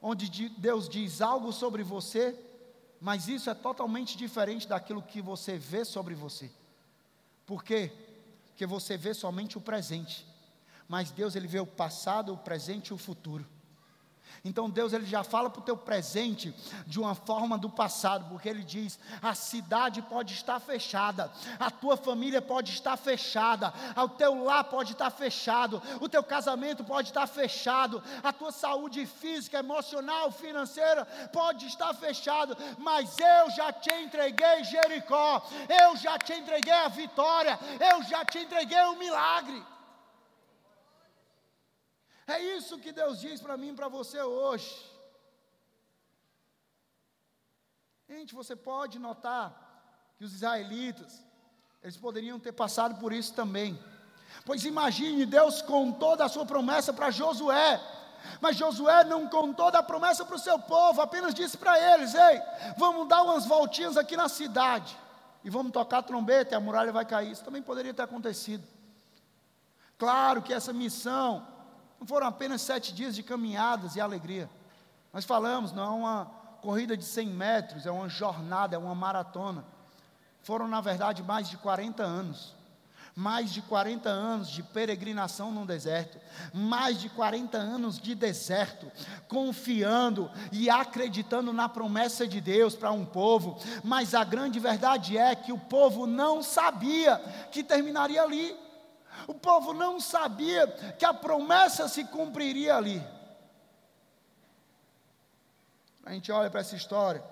onde 0.00 0.50
Deus 0.50 0.88
diz 0.88 1.22
algo 1.22 1.50
sobre 1.52 1.82
você, 1.82 2.38
mas 3.00 3.28
isso 3.28 3.48
é 3.48 3.54
totalmente 3.54 4.16
diferente 4.16 4.68
daquilo 4.68 5.02
que 5.02 5.22
você 5.22 5.56
vê 5.56 5.84
sobre 5.84 6.14
você. 6.14 6.50
Por 7.46 7.64
quê? 7.64 7.92
Que 8.56 8.66
você 8.66 8.96
vê 8.96 9.14
somente 9.14 9.58
o 9.58 9.60
presente. 9.60 10.26
Mas 10.88 11.10
Deus 11.10 11.34
ele 11.34 11.46
vê 11.46 11.60
o 11.60 11.66
passado, 11.66 12.32
o 12.32 12.38
presente 12.38 12.88
e 12.88 12.94
o 12.94 12.98
futuro. 12.98 13.46
Então 14.46 14.68
Deus 14.68 14.92
ele 14.92 15.06
já 15.06 15.24
fala 15.24 15.48
para 15.48 15.60
o 15.60 15.64
teu 15.64 15.74
presente 15.74 16.54
de 16.86 17.00
uma 17.00 17.14
forma 17.14 17.56
do 17.56 17.70
passado, 17.70 18.26
porque 18.28 18.46
ele 18.46 18.62
diz: 18.62 18.98
a 19.22 19.34
cidade 19.34 20.02
pode 20.02 20.34
estar 20.34 20.60
fechada, 20.60 21.32
a 21.58 21.70
tua 21.70 21.96
família 21.96 22.42
pode 22.42 22.70
estar 22.70 22.98
fechada, 22.98 23.72
o 23.96 24.06
teu 24.06 24.44
lar 24.44 24.64
pode 24.64 24.92
estar 24.92 25.08
fechado, 25.08 25.82
o 25.98 26.10
teu 26.10 26.22
casamento 26.22 26.84
pode 26.84 27.08
estar 27.08 27.26
fechado, 27.26 28.02
a 28.22 28.34
tua 28.34 28.52
saúde 28.52 29.06
física, 29.06 29.60
emocional, 29.60 30.30
financeira 30.30 31.06
pode 31.32 31.66
estar 31.66 31.94
fechado, 31.94 32.54
mas 32.76 33.16
eu 33.18 33.50
já 33.50 33.72
te 33.72 33.94
entreguei 33.94 34.62
Jericó, 34.64 35.42
eu 35.70 35.96
já 35.96 36.18
te 36.18 36.34
entreguei 36.34 36.70
a 36.70 36.88
vitória, 36.88 37.58
eu 37.80 38.02
já 38.02 38.22
te 38.26 38.40
entreguei 38.40 38.82
o 38.82 38.96
milagre. 38.96 39.73
É 42.26 42.40
isso 42.40 42.78
que 42.78 42.92
Deus 42.92 43.20
diz 43.20 43.40
para 43.40 43.56
mim 43.56 43.70
e 43.70 43.74
para 43.74 43.88
você 43.88 44.20
hoje. 44.22 44.74
Gente, 48.08 48.34
você 48.34 48.54
pode 48.54 48.98
notar 48.98 49.46
que 50.16 50.24
os 50.24 50.32
israelitas, 50.34 51.22
eles 51.82 51.96
poderiam 51.96 52.38
ter 52.38 52.52
passado 52.52 52.98
por 52.98 53.12
isso 53.12 53.34
também. 53.34 53.78
Pois 54.44 54.64
imagine, 54.64 55.26
Deus 55.26 55.60
contou 55.60 56.16
da 56.16 56.28
sua 56.28 56.46
promessa 56.46 56.92
para 56.92 57.10
Josué, 57.10 57.80
mas 58.40 58.56
Josué 58.56 59.04
não 59.04 59.28
contou 59.28 59.70
da 59.70 59.82
promessa 59.82 60.24
para 60.24 60.36
o 60.36 60.38
seu 60.38 60.58
povo, 60.58 61.00
apenas 61.00 61.34
disse 61.34 61.56
para 61.58 61.78
eles: 61.94 62.14
Ei, 62.14 62.40
vamos 62.76 63.08
dar 63.08 63.22
umas 63.22 63.46
voltinhas 63.46 63.96
aqui 63.96 64.16
na 64.16 64.28
cidade, 64.28 64.96
e 65.42 65.50
vamos 65.50 65.72
tocar 65.72 66.02
trombeta 66.02 66.54
e 66.54 66.56
a 66.56 66.60
muralha 66.60 66.92
vai 66.92 67.04
cair. 67.04 67.30
Isso 67.30 67.44
também 67.44 67.62
poderia 67.62 67.92
ter 67.92 68.02
acontecido. 68.02 68.66
Claro 69.98 70.42
que 70.42 70.52
essa 70.52 70.72
missão 70.72 71.53
não 72.04 72.08
foram 72.08 72.26
apenas 72.26 72.60
sete 72.60 72.92
dias 72.92 73.16
de 73.16 73.22
caminhadas 73.22 73.96
e 73.96 74.00
alegria. 74.00 74.50
Nós 75.10 75.24
falamos, 75.24 75.72
não 75.72 75.84
é 75.84 75.88
uma 75.88 76.30
corrida 76.60 76.98
de 76.98 77.04
100 77.04 77.28
metros, 77.28 77.86
é 77.86 77.90
uma 77.90 78.10
jornada, 78.10 78.76
é 78.76 78.78
uma 78.78 78.94
maratona. 78.94 79.64
Foram, 80.42 80.68
na 80.68 80.82
verdade, 80.82 81.22
mais 81.22 81.48
de 81.48 81.56
40 81.56 82.02
anos. 82.02 82.54
Mais 83.16 83.50
de 83.50 83.62
40 83.62 84.06
anos 84.10 84.50
de 84.50 84.62
peregrinação 84.62 85.50
no 85.50 85.64
deserto, 85.64 86.18
mais 86.52 87.00
de 87.00 87.08
40 87.08 87.56
anos 87.56 87.98
de 87.98 88.14
deserto, 88.14 88.90
confiando 89.26 90.30
e 90.52 90.68
acreditando 90.68 91.54
na 91.54 91.70
promessa 91.70 92.26
de 92.26 92.40
Deus 92.40 92.74
para 92.74 92.90
um 92.90 93.06
povo, 93.06 93.56
mas 93.84 94.14
a 94.14 94.24
grande 94.24 94.58
verdade 94.58 95.16
é 95.16 95.34
que 95.34 95.52
o 95.52 95.58
povo 95.58 96.06
não 96.06 96.42
sabia 96.42 97.16
que 97.50 97.62
terminaria 97.62 98.20
ali. 98.20 98.63
O 99.26 99.34
povo 99.34 99.72
não 99.72 100.00
sabia 100.00 100.66
que 100.98 101.04
a 101.04 101.14
promessa 101.14 101.88
se 101.88 102.04
cumpriria 102.04 102.76
ali. 102.76 103.02
A 106.04 106.12
gente 106.12 106.30
olha 106.30 106.50
para 106.50 106.60
essa 106.60 106.76
história, 106.76 107.24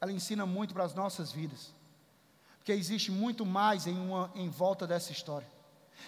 ela 0.00 0.12
ensina 0.12 0.44
muito 0.44 0.74
para 0.74 0.84
as 0.84 0.94
nossas 0.94 1.32
vidas. 1.32 1.72
Porque 2.58 2.72
existe 2.72 3.10
muito 3.10 3.44
mais 3.46 3.86
em, 3.86 3.98
uma, 3.98 4.30
em 4.34 4.48
volta 4.48 4.86
dessa 4.86 5.12
história. 5.12 5.46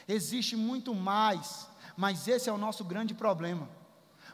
Existe 0.06 0.56
muito 0.56 0.94
mais, 0.94 1.68
mas 1.96 2.28
esse 2.28 2.48
é 2.48 2.52
o 2.52 2.58
nosso 2.58 2.84
grande 2.84 3.14
problema. 3.14 3.68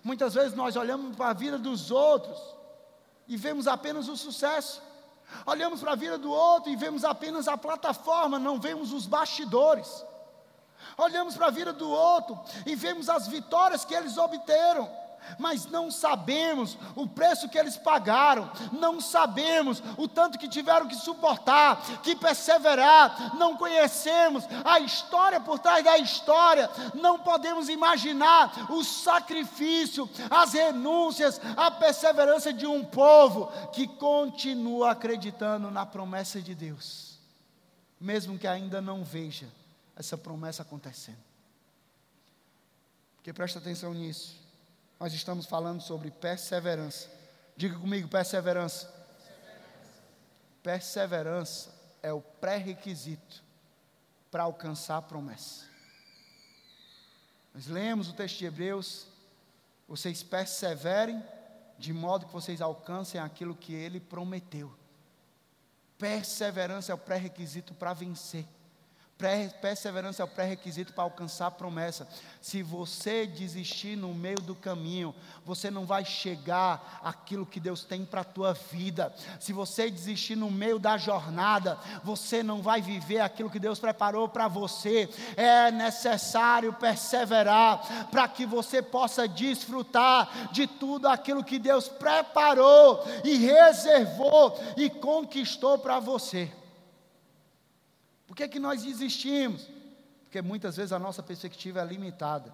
Muitas 0.02 0.34
vezes 0.34 0.54
nós 0.54 0.74
olhamos 0.74 1.14
para 1.16 1.30
a 1.30 1.32
vida 1.32 1.58
dos 1.58 1.90
outros 1.90 2.40
e 3.28 3.36
vemos 3.36 3.68
apenas 3.68 4.08
o 4.08 4.16
sucesso. 4.16 4.82
Olhamos 5.46 5.80
para 5.80 5.92
a 5.92 5.96
vida 5.96 6.18
do 6.18 6.30
outro 6.30 6.70
e 6.70 6.76
vemos 6.76 7.04
apenas 7.04 7.46
a 7.46 7.56
plataforma, 7.56 8.38
não 8.38 8.60
vemos 8.60 8.92
os 8.92 9.06
bastidores. 9.06 10.04
Olhamos 10.96 11.36
para 11.36 11.46
a 11.46 11.50
vida 11.50 11.72
do 11.72 11.88
outro 11.88 12.38
e 12.66 12.74
vemos 12.74 13.08
as 13.08 13.26
vitórias 13.26 13.84
que 13.84 13.94
eles 13.94 14.18
obteram, 14.18 14.88
mas 15.38 15.66
não 15.66 15.90
sabemos 15.90 16.76
o 16.94 17.06
preço 17.06 17.48
que 17.48 17.58
eles 17.58 17.76
pagaram, 17.76 18.50
não 18.72 19.00
sabemos 19.00 19.82
o 19.96 20.08
tanto 20.08 20.38
que 20.38 20.48
tiveram 20.48 20.86
que 20.86 20.94
suportar, 20.94 21.80
que 22.02 22.14
perseverar, 22.14 23.36
não 23.36 23.56
conhecemos 23.56 24.44
a 24.64 24.80
história 24.80 25.40
por 25.40 25.58
trás 25.58 25.84
da 25.84 25.96
história, 25.98 26.68
não 26.94 27.18
podemos 27.18 27.68
imaginar 27.68 28.70
o 28.70 28.84
sacrifício, 28.84 30.08
as 30.30 30.52
renúncias, 30.52 31.40
a 31.56 31.70
perseverança 31.70 32.52
de 32.52 32.66
um 32.66 32.84
povo 32.84 33.46
que 33.72 33.86
continua 33.86 34.90
acreditando 34.92 35.70
na 35.70 35.86
promessa 35.86 36.40
de 36.40 36.54
Deus, 36.54 37.18
mesmo 38.00 38.38
que 38.38 38.46
ainda 38.46 38.80
não 38.80 39.04
veja 39.04 39.46
essa 40.02 40.18
promessa 40.18 40.62
acontecendo. 40.62 41.22
Porque 43.16 43.32
presta 43.32 43.58
atenção 43.58 43.94
nisso. 43.94 44.36
Nós 44.98 45.12
estamos 45.12 45.46
falando 45.46 45.80
sobre 45.80 46.10
perseverança. 46.10 47.08
Diga 47.56 47.78
comigo, 47.78 48.08
perseverança. 48.08 48.86
Perseverança, 48.86 50.02
perseverança 50.62 51.74
é 52.02 52.12
o 52.12 52.20
pré-requisito 52.20 53.42
para 54.30 54.42
alcançar 54.42 54.96
a 54.96 55.02
promessa. 55.02 55.64
Nós 57.54 57.66
lemos 57.66 58.08
o 58.08 58.12
texto 58.12 58.38
de 58.38 58.46
Hebreus, 58.46 59.06
vocês 59.86 60.22
perseverem 60.22 61.22
de 61.78 61.92
modo 61.92 62.26
que 62.26 62.32
vocês 62.32 62.60
alcancem 62.60 63.20
aquilo 63.20 63.54
que 63.54 63.74
ele 63.74 64.00
prometeu. 64.00 64.72
Perseverança 65.98 66.90
é 66.90 66.94
o 66.94 66.98
pré-requisito 66.98 67.74
para 67.74 67.92
vencer. 67.92 68.46
Perseverança 69.60 70.20
é 70.20 70.24
o 70.24 70.28
pré-requisito 70.28 70.92
para 70.92 71.04
alcançar 71.04 71.46
a 71.46 71.50
promessa. 71.50 72.08
Se 72.40 72.60
você 72.60 73.24
desistir 73.24 73.94
no 73.94 74.12
meio 74.12 74.40
do 74.40 74.54
caminho, 74.54 75.14
você 75.44 75.70
não 75.70 75.86
vai 75.86 76.04
chegar 76.04 77.00
àquilo 77.04 77.46
que 77.46 77.60
Deus 77.60 77.84
tem 77.84 78.04
para 78.04 78.22
a 78.22 78.24
tua 78.24 78.52
vida. 78.52 79.14
Se 79.38 79.52
você 79.52 79.88
desistir 79.88 80.34
no 80.34 80.50
meio 80.50 80.76
da 80.78 80.96
jornada, 80.98 81.78
você 82.02 82.42
não 82.42 82.62
vai 82.62 82.82
viver 82.82 83.20
aquilo 83.20 83.50
que 83.50 83.60
Deus 83.60 83.78
preparou 83.78 84.28
para 84.28 84.48
você. 84.48 85.08
É 85.36 85.70
necessário 85.70 86.72
perseverar 86.72 88.08
para 88.10 88.26
que 88.26 88.44
você 88.44 88.82
possa 88.82 89.28
desfrutar 89.28 90.50
de 90.50 90.66
tudo 90.66 91.06
aquilo 91.06 91.44
que 91.44 91.60
Deus 91.60 91.88
preparou 91.88 93.04
e 93.22 93.36
reservou 93.36 94.58
e 94.76 94.90
conquistou 94.90 95.78
para 95.78 96.00
você. 96.00 96.50
Por 98.32 98.36
que, 98.36 98.48
que 98.48 98.58
nós 98.58 98.82
desistimos? 98.82 99.68
Porque 100.24 100.40
muitas 100.40 100.78
vezes 100.78 100.90
a 100.90 100.98
nossa 100.98 101.22
perspectiva 101.22 101.82
é 101.82 101.84
limitada. 101.84 102.50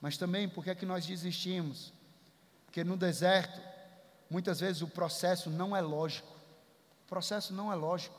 Mas 0.00 0.16
também 0.16 0.48
por 0.48 0.62
que, 0.62 0.72
que 0.72 0.86
nós 0.86 1.04
desistimos? 1.04 1.92
Porque 2.64 2.84
no 2.84 2.96
deserto, 2.96 3.60
muitas 4.30 4.60
vezes 4.60 4.82
o 4.82 4.86
processo 4.86 5.50
não 5.50 5.76
é 5.76 5.80
lógico. 5.80 6.32
O 7.04 7.08
processo 7.08 7.52
não 7.52 7.72
é 7.72 7.74
lógico. 7.74 8.14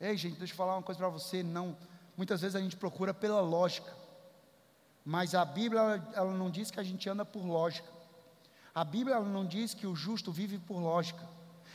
Ei, 0.00 0.16
gente, 0.16 0.38
deixa 0.38 0.52
eu 0.52 0.56
falar 0.56 0.76
uma 0.76 0.82
coisa 0.84 1.00
para 1.00 1.08
você. 1.08 1.42
Não, 1.42 1.76
muitas 2.16 2.40
vezes 2.40 2.54
a 2.54 2.60
gente 2.60 2.76
procura 2.76 3.12
pela 3.12 3.40
lógica. 3.40 3.92
Mas 5.04 5.34
a 5.34 5.44
Bíblia, 5.44 5.80
ela, 5.80 6.12
ela 6.14 6.32
não 6.32 6.52
diz 6.52 6.70
que 6.70 6.78
a 6.78 6.84
gente 6.84 7.08
anda 7.10 7.24
por 7.24 7.44
lógica. 7.44 7.88
A 8.72 8.84
Bíblia 8.84 9.16
ela 9.16 9.28
não 9.28 9.44
diz 9.44 9.74
que 9.74 9.88
o 9.88 9.96
justo 9.96 10.30
vive 10.30 10.56
por 10.60 10.78
lógica. 10.78 11.28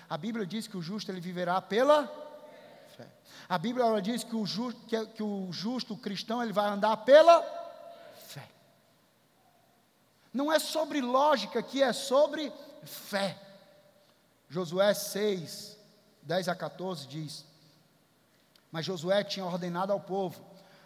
A 0.10 0.18
Bíblia 0.18 0.46
diz 0.46 0.68
que 0.68 0.78
o 0.78 0.82
justo 0.82 1.12
ele 1.12 1.20
viverá 1.20 1.62
pela 1.62 2.27
a 3.50 3.58
Bíblia 3.58 3.86
ela 3.86 4.02
diz 4.02 4.24
que 4.24 4.36
o, 4.36 4.46
justo, 4.46 4.80
que, 4.88 5.06
que 5.08 5.24
o 5.24 5.52
justo 5.52 5.94
o 5.94 5.98
cristão 5.98 6.44
ele 6.44 6.52
vai 6.52 6.68
andar 6.70 6.98
pela 6.98 7.42
fé. 8.28 8.48
Não 10.34 10.52
é 10.52 10.60
sobre 10.60 11.02
lógica 11.02 11.64
que 11.64 11.82
é 11.82 11.94
sobre 11.94 12.52
fé. 12.84 13.38
Josué 14.50 14.94
6, 14.94 15.78
10 16.24 16.50
a 16.50 16.56
14 16.56 17.08
diz: 17.08 17.46
Mas 18.72 18.86
Josué 18.86 19.24
tinha 19.24 19.46
ordenado 19.46 19.94
ao 19.94 20.00
povo: 20.00 20.42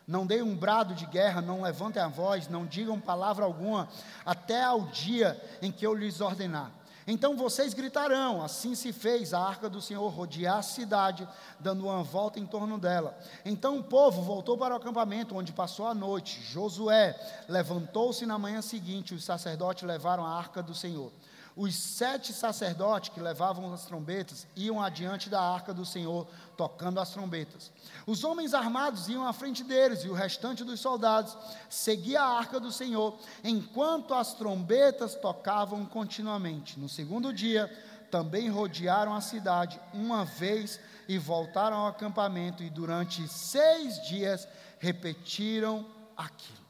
Não 0.08 0.26
deem 0.26 0.42
um 0.42 0.56
brado 0.56 0.94
de 0.94 1.06
guerra, 1.06 1.42
não 1.42 1.62
levantem 1.62 2.02
a 2.02 2.08
voz, 2.08 2.48
não 2.48 2.66
digam 2.66 3.00
palavra 3.00 3.46
alguma, 3.46 3.90
até 4.26 4.64
ao 4.64 4.82
dia 4.88 5.40
em 5.62 5.72
que 5.72 5.86
eu 5.86 5.94
lhes 5.94 6.22
ordenar. 6.22 6.72
Então 7.08 7.36
vocês 7.36 7.74
gritarão: 7.74 8.42
Assim 8.42 8.76
se 8.76 8.94
fez 8.94 9.34
a 9.34 9.40
arca 9.40 9.70
do 9.70 9.82
Senhor 9.82 10.08
rodear 10.10 10.58
a 10.58 10.62
cidade, 10.62 11.28
dando 11.60 11.86
uma 11.86 12.04
volta 12.04 12.40
em 12.40 12.46
torno 12.46 12.78
dela. 12.78 13.18
Então 13.44 13.78
o 13.78 13.84
povo 13.84 14.22
voltou 14.22 14.58
para 14.58 14.74
o 14.74 14.78
acampamento, 14.78 15.36
onde 15.36 15.52
passou 15.52 15.88
a 15.88 15.94
noite. 15.94 16.42
Josué 16.44 17.16
levantou-se 17.48 18.26
na 18.26 18.38
manhã 18.38 18.62
seguinte, 18.62 19.14
os 19.14 19.24
sacerdotes 19.24 19.84
levaram 19.84 20.26
a 20.26 20.38
arca 20.38 20.62
do 20.62 20.74
Senhor. 20.74 21.12
Os 21.56 21.76
sete 21.76 22.32
sacerdotes 22.32 23.10
que 23.10 23.20
levavam 23.20 23.74
as 23.74 23.86
trombetas 23.86 24.48
iam 24.56 24.82
adiante 24.82 25.30
da 25.30 25.42
arca 25.42 25.74
do 25.74 25.86
Senhor, 25.86 26.26
tocando 26.56 27.00
as 27.00 27.10
trombetas. 27.10 27.72
Os 28.08 28.24
homens 28.24 28.54
armados 28.54 29.10
iam 29.10 29.28
à 29.28 29.34
frente 29.34 29.64
deles, 29.64 30.04
e 30.04 30.10
o 30.10 30.14
restante 30.14 30.64
dos 30.64 30.80
soldados 30.80 31.38
seguia 31.70 32.22
a 32.22 32.38
arca 32.38 32.60
do 32.60 32.72
Senhor, 32.72 33.18
enquanto 33.44 34.14
as 34.14 34.34
trombetas 34.34 35.16
tocavam 35.16 35.86
continuamente. 35.86 36.80
No 36.80 36.88
segundo 36.88 37.34
dia, 37.34 37.70
também 38.10 38.50
rodearam 38.50 39.14
a 39.14 39.22
cidade 39.22 39.80
uma 39.94 40.24
vez 40.24 40.80
e 41.08 41.18
voltaram 41.18 41.78
ao 41.78 41.88
acampamento, 41.88 42.64
e 42.64 42.70
durante 42.70 43.28
seis 43.28 44.02
dias 44.08 44.48
repetiram 44.80 45.86
aquilo. 46.16 46.62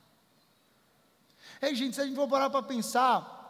Ei, 1.61 1.75
gente, 1.75 1.95
se 1.95 2.01
a 2.01 2.05
gente 2.05 2.15
for 2.15 2.27
parar 2.27 2.49
para 2.49 2.63
pensar, 2.63 3.40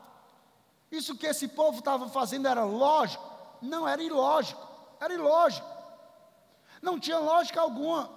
isso 0.92 1.16
que 1.16 1.26
esse 1.26 1.48
povo 1.48 1.80
estava 1.80 2.10
fazendo 2.10 2.48
era 2.48 2.64
lógico? 2.64 3.24
Não, 3.62 3.88
era 3.88 4.04
ilógico. 4.04 4.68
Era 5.00 5.14
ilógico. 5.14 5.68
Não 6.82 7.00
tinha 7.00 7.18
lógica 7.18 7.62
alguma. 7.62 8.10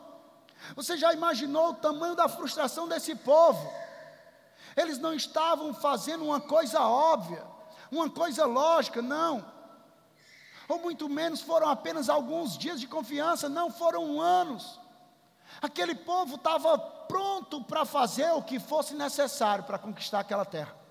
Você 0.75 0.97
já 0.97 1.13
imaginou 1.13 1.71
o 1.71 1.75
tamanho 1.75 2.15
da 2.15 2.29
frustração 2.29 2.89
desse 2.89 3.15
povo? 3.15 3.71
Eles 4.77 4.99
não 4.99 5.15
estavam 5.15 5.73
fazendo 5.73 6.25
uma 6.25 6.41
coisa 6.41 6.81
óbvia, 6.81 7.45
uma 7.91 8.11
coisa 8.11 8.45
lógica, 8.45 9.01
não. 9.01 9.45
Ou 10.69 10.79
muito 10.79 11.09
menos 11.09 11.43
foram 11.43 11.69
apenas 11.69 12.09
alguns 12.09 12.57
dias 12.57 12.81
de 12.81 12.87
confiança, 12.87 13.49
não 13.49 13.71
foram 13.71 14.21
anos. 14.21 14.81
Aquele 15.61 15.95
povo 15.95 16.37
estava 16.37 16.77
pronto 16.79 17.63
para 17.63 17.85
fazer 17.85 18.31
o 18.33 18.43
que 18.43 18.59
fosse 18.59 18.95
necessário 18.95 19.65
para 19.65 19.79
conquistar 19.79 20.21
aquela 20.21 20.45
terra. 20.45 20.84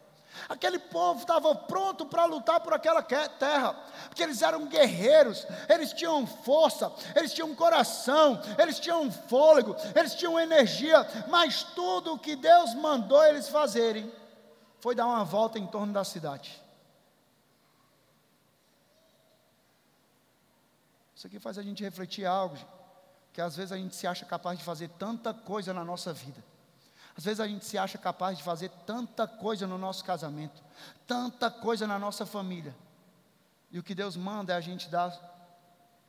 Aquele 0.49 0.79
povo 0.79 1.21
estava 1.21 1.53
pronto 1.55 2.05
para 2.05 2.25
lutar 2.25 2.59
por 2.59 2.73
aquela 2.73 3.01
terra, 3.01 3.73
porque 4.07 4.23
eles 4.23 4.41
eram 4.41 4.67
guerreiros, 4.67 5.45
eles 5.69 5.93
tinham 5.93 6.25
força, 6.25 6.91
eles 7.15 7.33
tinham 7.33 7.55
coração, 7.55 8.41
eles 8.57 8.79
tinham 8.79 9.11
fôlego, 9.11 9.75
eles 9.95 10.15
tinham 10.15 10.39
energia, 10.39 11.05
mas 11.29 11.63
tudo 11.63 12.13
o 12.13 12.19
que 12.19 12.35
Deus 12.35 12.73
mandou 12.73 13.23
eles 13.23 13.47
fazerem 13.47 14.11
foi 14.79 14.95
dar 14.95 15.05
uma 15.05 15.23
volta 15.23 15.57
em 15.57 15.65
torno 15.65 15.93
da 15.93 16.03
cidade. 16.03 16.61
Isso 21.15 21.27
aqui 21.27 21.39
faz 21.39 21.57
a 21.57 21.63
gente 21.63 21.81
refletir 21.81 22.25
algo, 22.25 22.57
que 23.31 23.39
às 23.39 23.55
vezes 23.55 23.71
a 23.71 23.77
gente 23.77 23.95
se 23.95 24.05
acha 24.05 24.25
capaz 24.25 24.59
de 24.59 24.65
fazer 24.65 24.89
tanta 24.99 25.33
coisa 25.33 25.73
na 25.73 25.85
nossa 25.85 26.11
vida, 26.11 26.43
Às 27.17 27.25
vezes 27.25 27.39
a 27.39 27.47
gente 27.47 27.65
se 27.65 27.77
acha 27.77 27.97
capaz 27.97 28.37
de 28.37 28.43
fazer 28.43 28.69
tanta 28.85 29.27
coisa 29.27 29.67
no 29.67 29.77
nosso 29.77 30.03
casamento, 30.03 30.63
tanta 31.05 31.49
coisa 31.51 31.85
na 31.85 31.99
nossa 31.99 32.25
família. 32.25 32.75
E 33.71 33.79
o 33.79 33.83
que 33.83 33.95
Deus 33.95 34.15
manda 34.15 34.53
é 34.53 34.55
a 34.55 34.61
gente 34.61 34.89
dar 34.89 35.13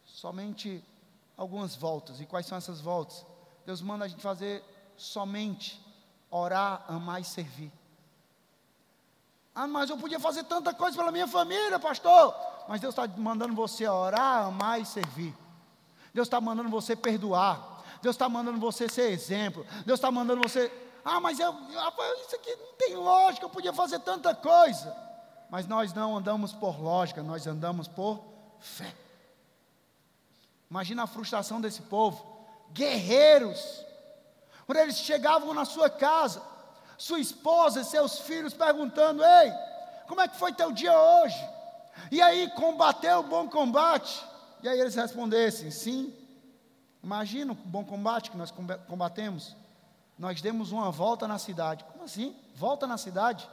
somente 0.05 0.83
algumas 1.37 1.75
voltas. 1.75 2.21
E 2.21 2.27
quais 2.27 2.47
são 2.47 2.57
essas 2.57 2.81
voltas? 2.81 3.25
Deus 3.67 3.81
manda 3.81 4.05
a 4.05 4.09
gente 4.09 4.23
fazer 4.23 4.63
somente 4.97 5.81
orar, 6.31 6.85
amar 6.89 7.21
e 7.21 7.25
servir. 7.25 7.73
Ah, 9.55 9.69
mas 9.69 9.89
eu 9.89 9.97
podia 9.97 10.19
fazer 10.19 10.45
tanta 10.45 10.75
coisa 10.75 10.97
pela 10.97 11.13
minha 11.13 11.29
família, 11.29 11.79
pastor. 11.79 12.35
Mas 12.69 12.81
Deus 12.81 12.93
está 12.93 13.07
mandando 13.17 13.55
você 13.55 13.87
orar, 13.87 14.47
amar 14.47 14.81
e 14.81 14.85
servir. 14.85 15.35
Deus 16.13 16.27
está 16.27 16.41
mandando 16.41 16.69
você 16.69 16.97
perdoar. 16.97 17.83
Deus 18.03 18.15
está 18.15 18.29
mandando 18.29 18.59
você 18.59 18.89
ser 18.89 19.11
exemplo. 19.11 19.65
Deus 19.87 19.99
está 19.99 20.11
mandando 20.11 20.43
você. 20.43 20.73
Ah, 21.05 21.21
mas 21.21 21.39
eu, 21.39 21.55
isso 22.23 22.35
aqui 22.35 22.57
não 22.57 22.73
tem 22.79 22.97
lógica, 22.97 23.45
eu 23.45 23.51
podia 23.51 23.73
fazer 23.73 23.99
tanta 23.99 24.35
coisa. 24.35 24.97
Mas 25.51 25.67
nós 25.67 25.93
não 25.93 26.17
andamos 26.17 26.53
por 26.53 26.81
lógica, 26.81 27.23
nós 27.23 27.47
andamos 27.47 27.87
por 27.87 28.25
fé. 28.59 28.93
Imagina 30.71 31.03
a 31.03 31.07
frustração 31.07 31.61
desse 31.61 31.83
povo. 31.83 32.25
Guerreiros. 32.73 33.85
Quando 34.67 34.79
eles 34.79 34.97
chegavam 34.97 35.53
na 35.53 35.65
sua 35.65 35.91
casa, 35.91 36.43
sua 36.97 37.21
esposa 37.21 37.83
e 37.83 37.85
seus 37.85 38.21
filhos 38.21 38.55
perguntando: 38.55 39.23
Ei, 39.23 39.53
como 40.09 40.23
é 40.23 40.29
que 40.29 40.39
foi 40.39 40.53
teu 40.53 40.73
dia 40.73 40.99
hoje? 40.99 41.49
E 42.11 42.21
aí, 42.23 42.51
combateu 42.53 43.21
o 43.21 43.23
bom 43.23 43.49
combate? 43.49 44.25
E 44.63 44.69
aí 44.69 44.81
eles 44.81 44.95
respondessem: 44.95 45.71
Sim. 45.71 46.13
Imagina 47.03 47.53
o 47.53 47.55
bom 47.55 47.85
combate 47.85 48.31
que 48.31 48.37
nós 48.37 48.53
combatemos. 48.89 49.55
Nós 50.19 50.41
demos 50.41 50.73
uma 50.73 50.91
volta 50.91 51.27
na 51.27 51.39
cidade. 51.39 51.85
Como 51.85 52.05
assim? 52.05 52.37
Volta 52.55 52.87
na 52.87 52.97
cidade? 52.97 53.49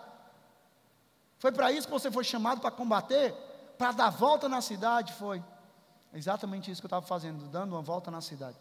Foi 1.39 1.51
para 1.51 1.71
isso 1.71 1.87
que 1.87 1.93
você 1.93 2.11
foi 2.11 2.23
chamado 2.23 2.61
para 2.61 2.69
combater? 2.69 3.33
Para 3.77 3.91
dar 3.91 4.09
volta 4.09 4.47
na 4.47 4.61
cidade? 4.61 5.11
Foi. 5.13 5.43
Exatamente 6.13 6.69
isso 6.69 6.81
que 6.81 6.85
eu 6.85 6.89
estava 6.89 7.05
fazendo, 7.05 7.47
dando 7.47 7.73
uma 7.73 7.81
volta 7.81 8.11
na 8.11 8.21
cidade. 8.21 8.57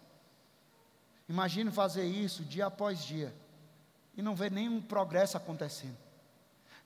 Imagine 1.29 1.71
fazer 1.71 2.05
isso 2.05 2.43
dia 2.45 2.67
após 2.67 3.05
dia 3.05 3.35
e 4.17 4.23
não 4.23 4.35
ver 4.35 4.51
nenhum 4.51 4.81
progresso 4.81 5.37
acontecendo. 5.37 5.97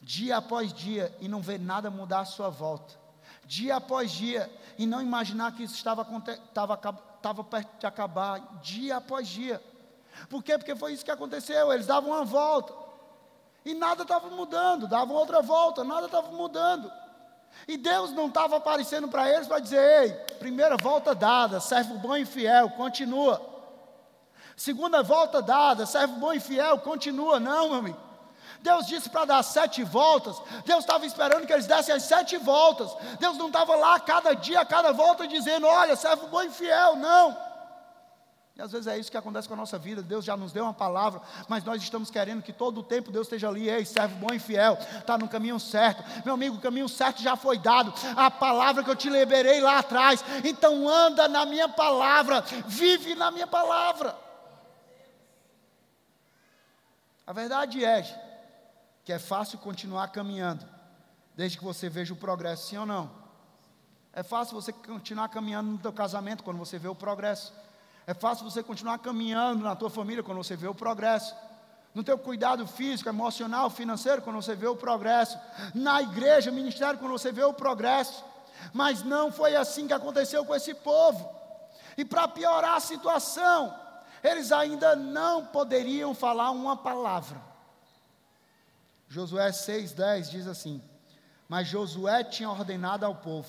Dia 0.00 0.38
após 0.38 0.72
dia 0.72 1.16
e 1.20 1.28
não 1.28 1.40
ver 1.40 1.58
nada 1.58 1.90
mudar 1.90 2.20
à 2.20 2.24
sua 2.24 2.50
volta. 2.50 2.94
Dia 3.46 3.76
após 3.76 4.10
dia 4.10 4.52
e 4.76 4.86
não 4.86 5.00
imaginar 5.00 5.52
que 5.52 5.62
isso 5.62 5.74
estava, 5.74 6.02
estava, 6.02 6.74
estava 7.16 7.44
perto 7.44 7.78
de 7.78 7.86
acabar. 7.86 8.58
Dia 8.60 8.96
após 8.96 9.28
dia. 9.28 9.62
Por 10.28 10.42
quê? 10.42 10.56
Porque 10.56 10.74
foi 10.76 10.92
isso 10.92 11.04
que 11.04 11.10
aconteceu. 11.10 11.72
Eles 11.72 11.86
davam 11.86 12.10
uma 12.10 12.24
volta 12.24 12.72
e 13.64 13.74
nada 13.74 14.02
estava 14.02 14.28
mudando. 14.30 14.86
Davam 14.86 15.16
outra 15.16 15.40
volta, 15.40 15.82
nada 15.82 16.06
estava 16.06 16.30
mudando. 16.30 16.90
E 17.66 17.76
Deus 17.76 18.10
não 18.12 18.26
estava 18.26 18.56
aparecendo 18.56 19.08
para 19.08 19.28
eles 19.28 19.46
para 19.46 19.60
dizer: 19.60 20.02
ei, 20.02 20.12
primeira 20.38 20.76
volta 20.76 21.14
dada, 21.14 21.60
servo 21.60 21.94
bom 21.98 22.16
e 22.16 22.24
fiel, 22.24 22.70
continua. 22.70 23.40
Segunda 24.56 25.02
volta 25.02 25.40
dada, 25.40 25.86
servo 25.86 26.14
bom 26.16 26.32
e 26.32 26.40
fiel, 26.40 26.78
continua. 26.78 27.40
Não, 27.40 27.70
meu 27.70 27.78
amigo. 27.78 28.04
Deus 28.60 28.86
disse 28.86 29.10
para 29.10 29.26
dar 29.26 29.42
sete 29.42 29.82
voltas. 29.82 30.40
Deus 30.64 30.80
estava 30.80 31.04
esperando 31.04 31.46
que 31.46 31.52
eles 31.52 31.66
dessem 31.66 31.94
as 31.94 32.02
sete 32.02 32.36
voltas. 32.38 32.94
Deus 33.18 33.36
não 33.36 33.48
estava 33.48 33.74
lá 33.76 34.00
cada 34.00 34.34
dia, 34.34 34.64
cada 34.64 34.92
volta, 34.92 35.26
dizendo: 35.26 35.66
olha, 35.66 35.96
servo 35.96 36.26
bom 36.28 36.42
e 36.42 36.50
fiel. 36.50 36.96
Não. 36.96 37.53
E 38.56 38.62
às 38.62 38.70
vezes 38.70 38.86
é 38.86 38.96
isso 38.96 39.10
que 39.10 39.16
acontece 39.16 39.48
com 39.48 39.54
a 39.54 39.56
nossa 39.56 39.76
vida. 39.76 40.00
Deus 40.00 40.24
já 40.24 40.36
nos 40.36 40.52
deu 40.52 40.62
uma 40.62 40.72
palavra, 40.72 41.20
mas 41.48 41.64
nós 41.64 41.82
estamos 41.82 42.08
querendo 42.08 42.40
que 42.40 42.52
todo 42.52 42.78
o 42.78 42.82
tempo 42.84 43.10
Deus 43.10 43.26
esteja 43.26 43.48
ali, 43.48 43.68
ei, 43.68 43.84
servo 43.84 44.14
bom 44.14 44.32
e 44.32 44.38
fiel, 44.38 44.78
está 44.96 45.18
no 45.18 45.28
caminho 45.28 45.58
certo. 45.58 46.04
Meu 46.24 46.34
amigo, 46.34 46.56
o 46.56 46.60
caminho 46.60 46.88
certo 46.88 47.20
já 47.20 47.34
foi 47.34 47.58
dado. 47.58 47.92
A 48.16 48.30
palavra 48.30 48.84
que 48.84 48.90
eu 48.90 48.94
te 48.94 49.10
liberei 49.10 49.60
lá 49.60 49.80
atrás. 49.80 50.24
Então 50.44 50.88
anda 50.88 51.26
na 51.26 51.44
minha 51.44 51.68
palavra, 51.68 52.42
vive 52.68 53.16
na 53.16 53.32
minha 53.32 53.46
palavra. 53.46 54.16
A 57.26 57.32
verdade 57.32 57.84
é 57.84 58.02
que 59.04 59.12
é 59.12 59.18
fácil 59.18 59.58
continuar 59.58 60.08
caminhando, 60.08 60.64
desde 61.34 61.58
que 61.58 61.64
você 61.64 61.88
veja 61.88 62.12
o 62.12 62.16
progresso, 62.16 62.68
sim 62.68 62.76
ou 62.76 62.86
não? 62.86 63.10
É 64.12 64.22
fácil 64.22 64.54
você 64.54 64.72
continuar 64.72 65.28
caminhando 65.28 65.72
no 65.72 65.78
teu 65.78 65.92
casamento 65.92 66.44
quando 66.44 66.58
você 66.58 66.78
vê 66.78 66.86
o 66.86 66.94
progresso. 66.94 67.52
É 68.06 68.12
fácil 68.12 68.48
você 68.48 68.62
continuar 68.62 68.98
caminhando 68.98 69.64
na 69.64 69.74
tua 69.74 69.88
família 69.88 70.22
quando 70.22 70.38
você 70.38 70.56
vê 70.56 70.66
o 70.66 70.74
progresso. 70.74 71.34
No 71.94 72.02
teu 72.02 72.18
cuidado 72.18 72.66
físico, 72.66 73.08
emocional, 73.08 73.70
financeiro, 73.70 74.20
quando 74.20 74.36
você 74.36 74.54
vê 74.54 74.66
o 74.66 74.76
progresso. 74.76 75.38
Na 75.74 76.02
igreja, 76.02 76.50
ministério, 76.50 76.98
quando 76.98 77.12
você 77.12 77.32
vê 77.32 77.44
o 77.44 77.54
progresso. 77.54 78.24
Mas 78.72 79.02
não 79.02 79.32
foi 79.32 79.56
assim 79.56 79.86
que 79.86 79.92
aconteceu 79.92 80.44
com 80.44 80.54
esse 80.54 80.74
povo. 80.74 81.28
E 81.96 82.04
para 82.04 82.28
piorar 82.28 82.74
a 82.74 82.80
situação, 82.80 83.74
eles 84.22 84.52
ainda 84.52 84.96
não 84.96 85.46
poderiam 85.46 86.14
falar 86.14 86.50
uma 86.50 86.76
palavra. 86.76 87.40
Josué 89.08 89.50
6,10 89.50 90.30
diz 90.30 90.46
assim: 90.46 90.82
Mas 91.48 91.68
Josué 91.68 92.24
tinha 92.24 92.50
ordenado 92.50 93.06
ao 93.06 93.14
povo: 93.14 93.48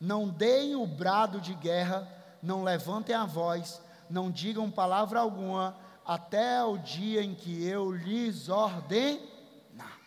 Não 0.00 0.28
deem 0.28 0.74
o 0.74 0.86
brado 0.86 1.40
de 1.40 1.54
guerra 1.54 2.08
não 2.46 2.62
levantem 2.62 3.14
a 3.14 3.26
voz, 3.26 3.82
não 4.08 4.30
digam 4.30 4.70
palavra 4.70 5.18
alguma, 5.18 5.76
até 6.06 6.62
o 6.62 6.78
dia 6.78 7.22
em 7.22 7.34
que 7.34 7.66
eu 7.66 7.90
lhes 7.90 8.48
ordenar. 8.48 9.98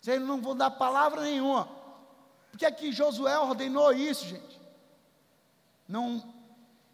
Vocês 0.00 0.22
não 0.22 0.40
vão 0.40 0.56
dar 0.56 0.70
palavra 0.70 1.22
nenhuma. 1.22 1.68
Porque 2.50 2.64
aqui 2.64 2.92
Josué 2.92 3.36
ordenou 3.38 3.92
isso, 3.92 4.26
gente. 4.26 4.60
Não, 5.88 6.22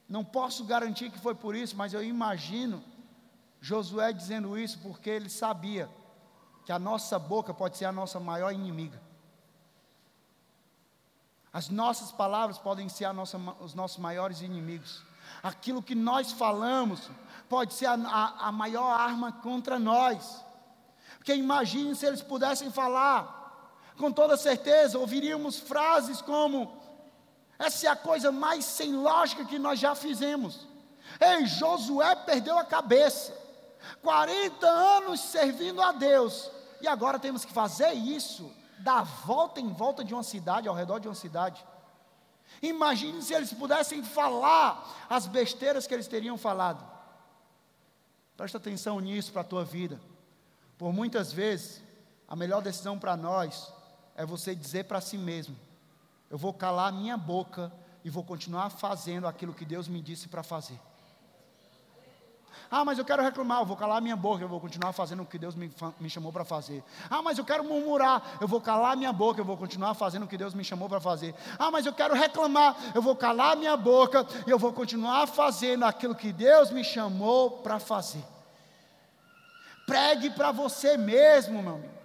não 0.08 0.24
posso 0.24 0.64
garantir 0.64 1.10
que 1.10 1.18
foi 1.18 1.34
por 1.34 1.54
isso, 1.54 1.76
mas 1.76 1.92
eu 1.92 2.02
imagino 2.02 2.82
Josué 3.60 4.12
dizendo 4.12 4.58
isso 4.58 4.78
porque 4.78 5.10
ele 5.10 5.28
sabia 5.28 5.90
que 6.64 6.72
a 6.72 6.78
nossa 6.78 7.18
boca 7.18 7.52
pode 7.52 7.76
ser 7.76 7.84
a 7.84 7.92
nossa 7.92 8.18
maior 8.18 8.52
inimiga. 8.52 9.00
As 11.58 11.68
nossas 11.68 12.12
palavras 12.12 12.56
podem 12.56 12.88
ser 12.88 13.12
nossa, 13.12 13.36
os 13.58 13.74
nossos 13.74 13.98
maiores 13.98 14.42
inimigos. 14.42 15.02
Aquilo 15.42 15.82
que 15.82 15.92
nós 15.92 16.30
falamos 16.30 17.10
pode 17.48 17.74
ser 17.74 17.86
a, 17.86 17.94
a, 17.94 18.46
a 18.46 18.52
maior 18.52 18.88
arma 18.88 19.32
contra 19.32 19.76
nós. 19.76 20.40
Porque 21.16 21.34
imagine 21.34 21.96
se 21.96 22.06
eles 22.06 22.22
pudessem 22.22 22.70
falar, 22.70 23.90
com 23.96 24.12
toda 24.12 24.36
certeza, 24.36 25.00
ouviríamos 25.00 25.58
frases 25.58 26.22
como: 26.22 26.80
essa 27.58 27.88
é 27.88 27.90
a 27.90 27.96
coisa 27.96 28.30
mais 28.30 28.64
sem 28.64 28.92
lógica 28.92 29.44
que 29.44 29.58
nós 29.58 29.80
já 29.80 29.96
fizemos. 29.96 30.64
Ei, 31.20 31.44
Josué 31.44 32.14
perdeu 32.14 32.56
a 32.56 32.64
cabeça. 32.64 33.36
40 34.00 34.64
anos 34.64 35.18
servindo 35.18 35.82
a 35.82 35.90
Deus. 35.90 36.52
E 36.80 36.86
agora 36.86 37.18
temos 37.18 37.44
que 37.44 37.52
fazer 37.52 37.94
isso 37.94 38.48
dar 38.80 39.02
volta 39.02 39.60
em 39.60 39.72
volta 39.72 40.04
de 40.04 40.14
uma 40.14 40.22
cidade, 40.22 40.68
ao 40.68 40.74
redor 40.74 40.98
de 40.98 41.08
uma 41.08 41.14
cidade. 41.14 41.64
Imagine 42.62 43.22
se 43.22 43.34
eles 43.34 43.52
pudessem 43.52 44.02
falar 44.02 45.06
as 45.08 45.26
besteiras 45.26 45.86
que 45.86 45.94
eles 45.94 46.08
teriam 46.08 46.38
falado. 46.38 46.84
Presta 48.36 48.58
atenção 48.58 49.00
nisso 49.00 49.32
para 49.32 49.42
a 49.42 49.44
tua 49.44 49.64
vida. 49.64 50.00
Por 50.76 50.92
muitas 50.92 51.32
vezes, 51.32 51.82
a 52.26 52.36
melhor 52.36 52.62
decisão 52.62 52.98
para 52.98 53.16
nós 53.16 53.72
é 54.14 54.24
você 54.24 54.54
dizer 54.54 54.84
para 54.84 55.00
si 55.00 55.18
mesmo: 55.18 55.56
eu 56.30 56.38
vou 56.38 56.52
calar 56.52 56.88
a 56.88 56.92
minha 56.92 57.16
boca 57.16 57.72
e 58.04 58.10
vou 58.10 58.24
continuar 58.24 58.70
fazendo 58.70 59.26
aquilo 59.26 59.54
que 59.54 59.64
Deus 59.64 59.88
me 59.88 60.00
disse 60.00 60.28
para 60.28 60.42
fazer. 60.42 60.78
Ah, 62.70 62.84
mas 62.84 62.98
eu 62.98 63.04
quero 63.04 63.22
reclamar, 63.22 63.60
eu 63.60 63.66
vou 63.66 63.76
calar 63.76 64.02
minha 64.02 64.16
boca, 64.16 64.44
eu 64.44 64.48
vou 64.48 64.60
continuar 64.60 64.92
fazendo 64.92 65.22
o 65.22 65.26
que 65.26 65.38
Deus 65.38 65.54
me, 65.54 65.70
me 65.98 66.10
chamou 66.10 66.30
para 66.30 66.44
fazer. 66.44 66.84
Ah, 67.08 67.22
mas 67.22 67.38
eu 67.38 67.44
quero 67.44 67.64
murmurar, 67.64 68.36
eu 68.40 68.46
vou 68.46 68.60
calar 68.60 68.96
minha 68.96 69.12
boca, 69.12 69.40
eu 69.40 69.44
vou 69.44 69.56
continuar 69.56 69.94
fazendo 69.94 70.24
o 70.24 70.28
que 70.28 70.36
Deus 70.36 70.52
me 70.52 70.62
chamou 70.62 70.88
para 70.88 71.00
fazer. 71.00 71.34
Ah, 71.58 71.70
mas 71.70 71.86
eu 71.86 71.92
quero 71.92 72.14
reclamar, 72.14 72.76
eu 72.94 73.00
vou 73.00 73.16
calar 73.16 73.56
minha 73.56 73.76
boca 73.76 74.26
e 74.46 74.50
eu 74.50 74.58
vou 74.58 74.72
continuar 74.72 75.26
fazendo 75.26 75.84
aquilo 75.84 76.14
que 76.14 76.32
Deus 76.32 76.70
me 76.70 76.84
chamou 76.84 77.50
para 77.50 77.78
fazer. 77.78 78.22
Pregue 79.86 80.28
para 80.30 80.52
você 80.52 80.98
mesmo, 80.98 81.62
meu 81.62 81.74
amigo. 81.76 81.97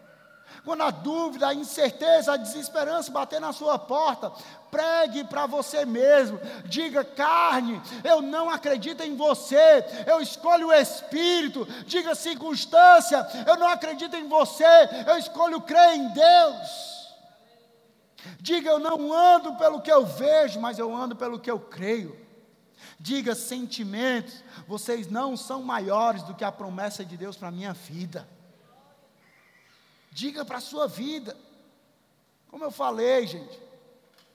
Quando 0.64 0.82
a 0.84 0.92
dúvida, 0.92 1.50
a 1.50 1.54
incerteza, 1.54 2.34
a 2.34 2.38
desesperança 2.38 3.12
bater 3.12 3.42
na 3.42 3.52
sua 3.52 3.78
porta, 3.78 4.32
pregue 4.72 5.26
para 5.26 5.46
você 5.46 5.86
mesmo. 5.86 6.40
Diga, 6.64 7.04
carne, 7.04 7.82
eu 8.02 8.22
não 8.22 8.50
acredito 8.50 9.02
em 9.02 9.16
você, 9.16 9.84
eu 10.08 10.22
escolho 10.22 10.68
o 10.68 10.74
Espírito. 10.74 11.66
Diga, 11.86 12.16
circunstância, 12.16 13.28
eu 13.46 13.58
não 13.58 13.68
acredito 13.68 14.16
em 14.16 14.28
você, 14.30 14.66
eu 15.06 15.18
escolho 15.18 15.60
crer 15.60 15.96
em 15.96 16.08
Deus. 16.10 16.94
Diga, 18.40 18.70
eu 18.70 18.80
não 18.80 19.12
ando 19.12 19.56
pelo 19.56 19.82
que 19.82 19.92
eu 19.92 20.06
vejo, 20.06 20.62
mas 20.62 20.80
eu 20.80 20.96
ando 20.96 21.14
pelo 21.14 21.40
que 21.40 21.52
eu 21.52 21.60
creio. 21.60 22.18
Diga 22.98 23.36
sentimentos, 23.36 24.42
vocês 24.66 25.10
não 25.10 25.36
são 25.36 25.62
maiores 25.62 26.24
do 26.24 26.34
que 26.34 26.46
a 26.46 26.52
promessa 26.54 27.04
de 27.04 27.18
Deus 27.18 27.36
para 27.36 27.50
a 27.50 27.52
minha 27.52 27.74
vida. 27.74 28.26
Diga 30.14 30.46
para 30.46 30.60
a 30.60 30.62
sua 30.62 30.88
vida. 30.88 31.36
Como 32.48 32.64
eu 32.64 32.70
falei, 32.70 33.26
gente, 33.26 33.60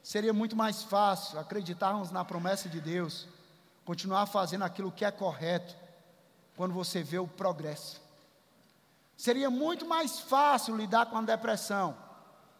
seria 0.02 0.32
muito 0.32 0.56
mais 0.56 0.82
fácil 0.82 1.38
acreditarmos 1.38 2.10
na 2.10 2.24
promessa 2.24 2.68
de 2.68 2.80
Deus, 2.80 3.28
continuar 3.84 4.26
fazendo 4.26 4.64
aquilo 4.64 4.90
que 4.90 5.04
é 5.04 5.10
correto, 5.10 5.76
quando 6.56 6.74
você 6.74 7.00
vê 7.00 7.18
o 7.18 7.28
progresso. 7.28 8.00
Seria 9.16 9.48
muito 9.48 9.86
mais 9.86 10.18
fácil 10.18 10.76
lidar 10.76 11.06
com 11.06 11.16
a 11.16 11.22
depressão 11.22 11.96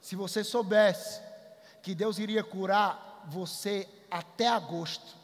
se 0.01 0.15
você 0.15 0.45
soubesse 0.45 1.21
que 1.83 1.97
Deus 1.97 2.21
iria 2.21 2.45
curar 2.45 3.25
você 3.27 3.89
até 4.09 4.47
agosto. 4.47 5.17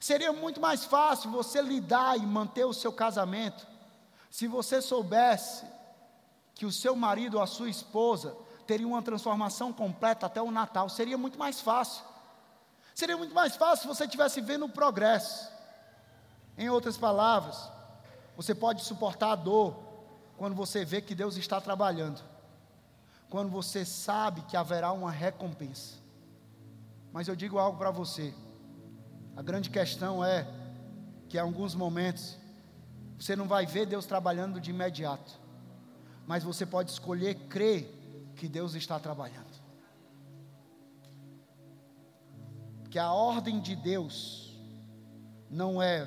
Seria 0.00 0.32
muito 0.32 0.60
mais 0.62 0.86
fácil 0.86 1.30
você 1.30 1.60
lidar 1.60 2.16
e 2.16 2.22
manter 2.22 2.64
o 2.64 2.72
seu 2.72 2.92
casamento 2.92 3.66
se 4.30 4.46
você 4.46 4.80
soubesse 4.80 5.66
que 6.58 6.66
o 6.66 6.72
seu 6.72 6.96
marido 6.96 7.36
ou 7.36 7.42
a 7.42 7.46
sua 7.46 7.70
esposa 7.70 8.36
teria 8.66 8.86
uma 8.86 9.00
transformação 9.00 9.72
completa 9.72 10.26
até 10.26 10.42
o 10.42 10.50
Natal. 10.50 10.88
Seria 10.88 11.16
muito 11.16 11.38
mais 11.38 11.60
fácil. 11.60 12.04
Seria 12.92 13.16
muito 13.16 13.32
mais 13.32 13.54
fácil 13.54 13.82
se 13.82 13.86
você 13.86 14.04
estivesse 14.06 14.40
vendo 14.40 14.64
o 14.64 14.68
progresso. 14.68 15.52
Em 16.56 16.68
outras 16.68 16.96
palavras, 16.96 17.70
você 18.36 18.56
pode 18.56 18.82
suportar 18.82 19.30
a 19.30 19.36
dor 19.36 19.76
quando 20.36 20.56
você 20.56 20.84
vê 20.84 21.00
que 21.00 21.14
Deus 21.14 21.36
está 21.36 21.60
trabalhando, 21.60 22.20
quando 23.30 23.50
você 23.50 23.84
sabe 23.84 24.42
que 24.42 24.56
haverá 24.56 24.90
uma 24.90 25.12
recompensa. 25.12 25.94
Mas 27.12 27.28
eu 27.28 27.36
digo 27.36 27.56
algo 27.56 27.78
para 27.78 27.92
você: 27.92 28.34
a 29.36 29.42
grande 29.42 29.70
questão 29.70 30.24
é 30.24 30.44
que 31.28 31.36
em 31.36 31.40
alguns 31.40 31.76
momentos 31.76 32.36
você 33.16 33.36
não 33.36 33.46
vai 33.46 33.64
ver 33.64 33.86
Deus 33.86 34.06
trabalhando 34.06 34.60
de 34.60 34.70
imediato 34.70 35.46
mas 36.28 36.44
você 36.44 36.66
pode 36.66 36.90
escolher 36.90 37.34
crer 37.48 37.90
que 38.36 38.46
Deus 38.46 38.74
está 38.74 39.00
trabalhando. 39.00 39.48
Que 42.90 42.98
a 42.98 43.10
ordem 43.10 43.58
de 43.58 43.74
Deus 43.74 44.54
não 45.50 45.80
é 45.80 46.06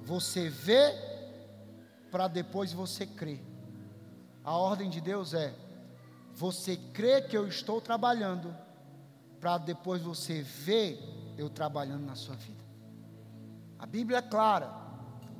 você 0.00 0.48
ver 0.48 0.94
para 2.08 2.28
depois 2.28 2.72
você 2.72 3.04
crer. 3.04 3.44
A 4.44 4.56
ordem 4.56 4.88
de 4.88 5.00
Deus 5.00 5.34
é 5.34 5.52
você 6.32 6.76
crê 6.76 7.20
que 7.20 7.36
eu 7.36 7.48
estou 7.48 7.80
trabalhando 7.80 8.56
para 9.40 9.58
depois 9.58 10.00
você 10.00 10.40
ver 10.40 11.00
eu 11.36 11.50
trabalhando 11.50 12.06
na 12.06 12.14
sua 12.14 12.36
vida. 12.36 12.62
A 13.76 13.86
Bíblia 13.86 14.18
é 14.18 14.22
clara: 14.22 14.72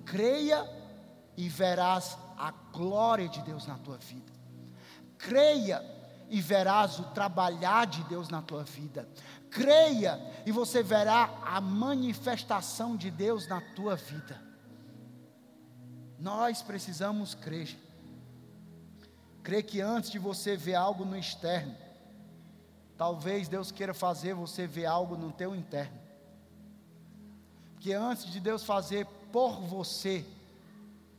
creia 0.05 0.69
e 1.37 1.49
verás 1.49 2.19
a 2.42 2.50
glória 2.50 3.28
de 3.28 3.40
Deus 3.42 3.68
na 3.68 3.78
tua 3.78 3.98
vida. 3.98 4.33
Creia 5.16 5.81
e 6.28 6.40
verás 6.40 6.98
o 6.98 7.05
trabalhar 7.11 7.87
de 7.87 8.02
Deus 8.05 8.28
na 8.28 8.42
tua 8.42 8.64
vida. 8.64 9.09
Creia 9.48 10.20
e 10.44 10.50
você 10.50 10.83
verá 10.83 11.31
a 11.44 11.61
manifestação 11.61 12.96
de 12.96 13.12
Deus 13.12 13.46
na 13.46 13.61
tua 13.61 13.94
vida. 13.94 14.42
Nós 16.18 16.62
precisamos 16.62 17.33
crer. 17.33 17.78
Crer 19.44 19.62
que 19.62 19.81
antes 19.81 20.11
de 20.11 20.18
você 20.18 20.57
ver 20.57 20.74
algo 20.74 21.05
no 21.05 21.16
externo, 21.16 21.76
talvez 22.98 23.46
Deus 23.46 23.70
queira 23.70 23.94
fazer 23.94 24.35
você 24.35 24.66
ver 24.66 24.87
algo 24.87 25.16
no 25.16 25.31
teu 25.31 25.55
interno. 25.55 26.00
Que 27.78 27.92
antes 27.92 28.26
de 28.26 28.40
Deus 28.40 28.64
fazer 28.64 29.07
por 29.31 29.61
você, 29.61 30.26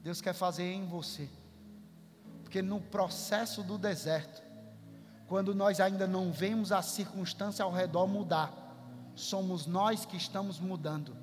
Deus 0.04 0.20
quer 0.20 0.34
fazer 0.34 0.70
em 0.70 0.86
você. 0.86 1.30
Porque 2.44 2.62
no 2.62 2.82
processo 2.82 3.63
do 3.63 3.78
deserto, 3.78 4.44
quando 5.28 5.56
nós 5.56 5.80
ainda 5.80 6.06
não 6.06 6.32
vemos 6.32 6.74
a 6.74 6.82
circunstância 6.82 7.63
ao 7.63 7.72
redor 7.72 8.06
mudar, 8.06 8.54
somos 9.16 9.66
nós 9.66 10.06
que 10.06 10.18
estamos 10.18 10.60
mudando, 10.60 11.16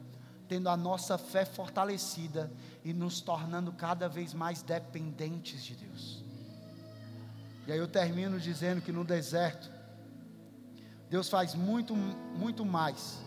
tendo 0.48 0.70
a 0.70 0.76
nossa 0.76 1.18
fé 1.18 1.44
fortalecida 1.44 2.50
e 2.82 2.94
nos 2.94 3.20
tornando 3.20 3.70
cada 3.70 4.08
vez 4.08 4.32
mais 4.32 4.62
dependentes 4.62 5.62
de 5.62 5.74
Deus. 5.74 6.24
E 7.66 7.72
aí 7.72 7.78
eu 7.78 7.86
termino 7.86 8.40
dizendo 8.40 8.80
que 8.80 8.90
no 8.90 9.04
deserto, 9.04 9.70
Deus 11.10 11.28
faz 11.28 11.54
muito, 11.54 11.94
muito 11.94 12.64
mais. 12.64 13.18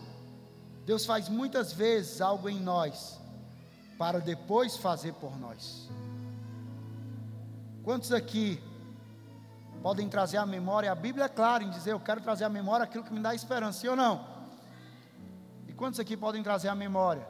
Deus 0.84 1.06
faz 1.06 1.28
muitas 1.28 1.72
vezes 1.72 2.20
algo 2.20 2.48
em 2.48 2.58
nós 2.58 3.22
para 3.98 4.20
depois 4.20 4.76
fazer 4.76 5.12
por 5.14 5.38
nós. 5.38 5.88
Quantos 7.82 8.12
aqui 8.12 8.62
podem 9.82 10.08
trazer 10.08 10.38
à 10.38 10.46
memória? 10.46 10.90
A 10.90 10.94
Bíblia 10.94 11.26
é 11.26 11.28
clara 11.28 11.62
em 11.62 11.70
dizer: 11.70 11.92
Eu 11.92 12.00
quero 12.00 12.20
trazer 12.20 12.44
à 12.44 12.48
memória 12.48 12.84
aquilo 12.84 13.04
que 13.04 13.12
me 13.12 13.20
dá 13.20 13.34
esperança, 13.34 13.80
sim 13.80 13.88
ou 13.88 13.96
não? 13.96 14.26
E 15.68 15.72
quantos 15.72 16.00
aqui 16.00 16.16
podem 16.16 16.42
trazer 16.42 16.68
à 16.68 16.74
memória 16.74 17.26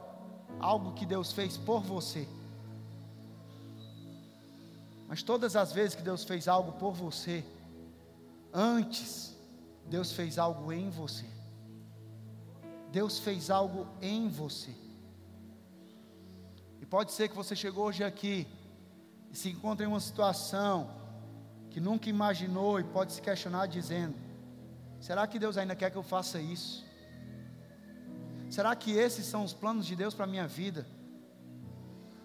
algo 0.59 0.93
que 0.93 1.05
Deus 1.05 1.31
fez 1.31 1.57
por 1.57 1.81
você? 1.81 2.27
Mas 5.07 5.21
todas 5.21 5.55
as 5.55 5.71
vezes 5.71 5.95
que 5.95 6.01
Deus 6.01 6.23
fez 6.23 6.47
algo 6.47 6.71
por 6.73 6.93
você, 6.93 7.45
antes, 8.53 9.35
Deus 9.85 10.11
fez 10.11 10.39
algo 10.39 10.71
em 10.71 10.89
você. 10.89 11.25
Deus 12.91 13.19
fez 13.19 13.49
algo 13.49 13.87
em 14.01 14.29
você. 14.29 14.84
E 16.85 16.87
pode 16.87 17.13
ser 17.13 17.29
que 17.29 17.35
você 17.35 17.55
chegou 17.55 17.85
hoje 17.85 18.03
aqui 18.03 18.47
e 19.31 19.35
se 19.35 19.49
encontra 19.49 19.83
em 19.83 19.89
uma 19.89 19.99
situação 19.99 20.87
que 21.71 21.79
nunca 21.79 22.07
imaginou 22.07 22.79
e 22.79 22.83
pode 22.83 23.11
se 23.11 23.19
questionar 23.19 23.65
dizendo: 23.65 24.13
será 24.99 25.25
que 25.25 25.39
Deus 25.39 25.57
ainda 25.57 25.75
quer 25.75 25.89
que 25.89 25.97
eu 25.97 26.03
faça 26.03 26.39
isso? 26.39 26.85
Será 28.51 28.75
que 28.75 28.91
esses 28.91 29.25
são 29.25 29.43
os 29.43 29.51
planos 29.51 29.83
de 29.83 29.95
Deus 29.95 30.13
para 30.13 30.25
a 30.25 30.27
minha 30.27 30.47
vida? 30.47 30.85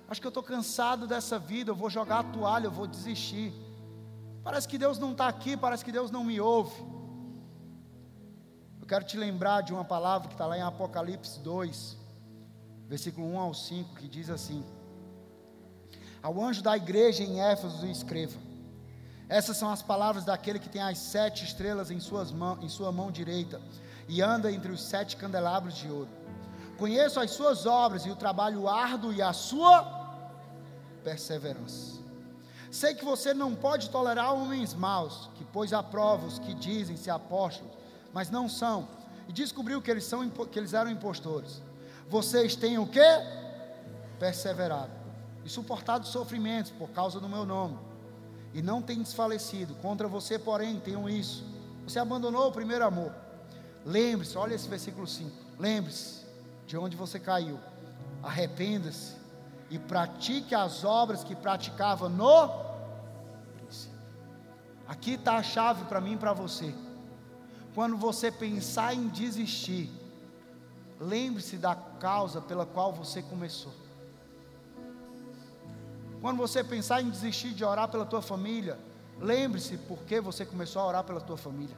Acho 0.07 0.21
que 0.21 0.27
eu 0.27 0.35
estou 0.37 0.43
cansado 0.43 1.07
dessa 1.07 1.39
vida, 1.39 1.71
eu 1.71 1.75
vou 1.75 1.89
jogar 1.89 2.19
a 2.19 2.25
toalha, 2.25 2.67
eu 2.67 2.71
vou 2.71 2.87
desistir. 2.87 3.55
Parece 4.45 4.69
que 4.69 4.77
Deus 4.77 4.99
não 4.99 5.13
está 5.13 5.27
aqui, 5.27 5.57
parece 5.57 5.83
que 5.83 5.91
Deus 5.91 6.11
não 6.11 6.23
me 6.23 6.39
ouve. 6.39 6.79
Eu 8.79 8.87
quero 8.87 9.07
te 9.07 9.17
lembrar 9.17 9.63
de 9.63 9.73
uma 9.73 9.87
palavra 9.87 10.29
que 10.29 10.35
está 10.35 10.45
lá 10.45 10.59
em 10.59 10.63
Apocalipse 10.63 11.41
2, 11.41 12.00
versículo 12.91 13.25
1 13.35 13.39
ao 13.39 13.55
5, 13.55 13.95
que 13.95 14.09
diz 14.09 14.29
assim: 14.29 14.65
Ao 16.21 16.43
anjo 16.43 16.61
da 16.61 16.77
igreja 16.77 17.23
em 17.23 17.41
Éfeso 17.41 17.87
escreva: 17.87 18.37
Essas 19.29 19.57
são 19.57 19.71
as 19.71 19.81
palavras 19.81 20.25
daquele 20.25 20.59
que 20.59 20.69
tem 20.69 20.83
as 20.83 20.99
sete 20.99 21.45
estrelas 21.45 21.93
em, 21.93 22.01
suas 22.01 22.33
mão, 22.33 22.59
em 22.61 22.69
sua 22.69 22.91
mão 22.91 23.13
direita 23.13 23.61
e 24.09 24.21
anda 24.21 24.51
entre 24.51 24.73
os 24.73 24.83
sete 24.83 25.17
candelabros 25.17 25.77
de 25.77 25.89
ouro. 25.89 26.09
Conheço 26.77 27.21
as 27.21 27.31
suas 27.31 27.65
obras 27.65 28.05
e 28.07 28.11
o 28.11 28.17
trabalho 28.17 28.67
árduo 28.67 29.13
e 29.13 29.23
a 29.23 29.33
sua 29.33 29.85
perseverança. 31.05 32.01
Sei 32.73 32.95
que 32.95 33.05
você 33.05 33.33
não 33.33 33.55
pode 33.55 33.89
tolerar 33.91 34.35
homens 34.35 34.75
maus, 34.75 35.31
que 35.37 35.45
pôs 35.45 35.73
à 35.73 35.81
os 36.27 36.39
que 36.41 36.55
dizem 36.55 36.97
ser 36.97 37.11
apóstolos, 37.11 37.73
mas 38.13 38.31
não 38.31 38.49
são, 38.49 38.89
e 39.29 39.33
descobriu 39.33 39.81
que 39.81 39.91
eles, 39.91 40.05
são, 40.05 40.29
que 40.29 40.59
eles 40.59 40.73
eram 40.73 40.91
impostores 40.91 41.63
vocês 42.11 42.57
têm 42.57 42.77
o 42.77 42.87
que? 42.87 43.01
Perseverado 44.19 44.91
e 45.45 45.49
suportado 45.49 46.07
sofrimentos 46.07 46.71
por 46.73 46.91
causa 46.91 47.21
do 47.21 47.29
meu 47.29 47.47
nome, 47.47 47.79
e 48.53 48.61
não 48.61 48.83
têm 48.83 49.03
desfalecido. 49.03 49.75
Contra 49.77 50.09
você, 50.09 50.39
porém, 50.39 50.81
tenham 50.81 51.09
isso. 51.09 51.45
Você 51.85 51.99
abandonou 51.99 52.49
o 52.49 52.53
primeiro 52.53 52.85
amor. 52.85 53.15
Lembre-se, 53.87 54.37
olha 54.37 54.55
esse 54.55 54.69
versículo 54.69 55.07
5. 55.07 55.31
Lembre-se 55.59 56.27
de 56.67 56.77
onde 56.77 56.97
você 56.97 57.19
caiu. 57.19 57.59
Arrependa-se 58.23 59.15
e 59.71 59.79
pratique 59.79 60.55
as 60.55 60.85
obras 60.85 61.23
que 61.23 61.35
praticava 61.35 62.09
no 62.09 62.49
princípio. 63.57 63.97
Aqui 64.87 65.13
está 65.13 65.37
a 65.37 65.43
chave 65.43 65.85
para 65.85 66.01
mim 66.01 66.15
e 66.15 66.19
para 66.19 66.33
você. 66.33 66.75
Quando 67.75 67.97
você 67.97 68.33
pensar 68.33 68.95
em 68.95 69.07
desistir, 69.09 69.89
lembre-se 71.01 71.57
da 71.57 71.75
causa 71.75 72.41
pela 72.43 72.67
qual 72.67 72.93
você 72.93 73.23
começou. 73.23 73.73
Quando 76.21 76.37
você 76.37 76.63
pensar 76.63 77.01
em 77.01 77.09
desistir 77.09 77.55
de 77.55 77.65
orar 77.65 77.89
pela 77.89 78.05
tua 78.05 78.21
família, 78.21 78.79
lembre-se 79.19 79.79
por 79.79 79.99
que 80.01 80.21
você 80.21 80.45
começou 80.45 80.83
a 80.83 80.87
orar 80.87 81.05
pela 81.05 81.21
tua 81.21 81.39
família. 81.39 81.77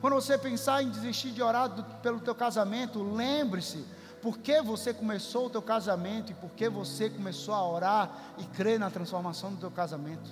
Quando 0.00 0.14
você 0.14 0.38
pensar 0.38 0.82
em 0.82 0.88
desistir 0.88 1.32
de 1.32 1.42
orar 1.42 1.68
do, 1.68 1.84
pelo 2.00 2.20
teu 2.20 2.34
casamento, 2.34 3.02
lembre-se 3.02 3.84
por 4.22 4.38
que 4.38 4.62
você 4.62 4.94
começou 4.94 5.46
o 5.46 5.50
teu 5.50 5.60
casamento 5.60 6.32
e 6.32 6.34
por 6.34 6.50
que 6.50 6.66
você 6.68 7.10
começou 7.10 7.54
a 7.54 7.68
orar 7.68 8.10
e 8.38 8.44
crer 8.44 8.78
na 8.78 8.90
transformação 8.90 9.52
do 9.52 9.58
teu 9.58 9.70
casamento. 9.70 10.30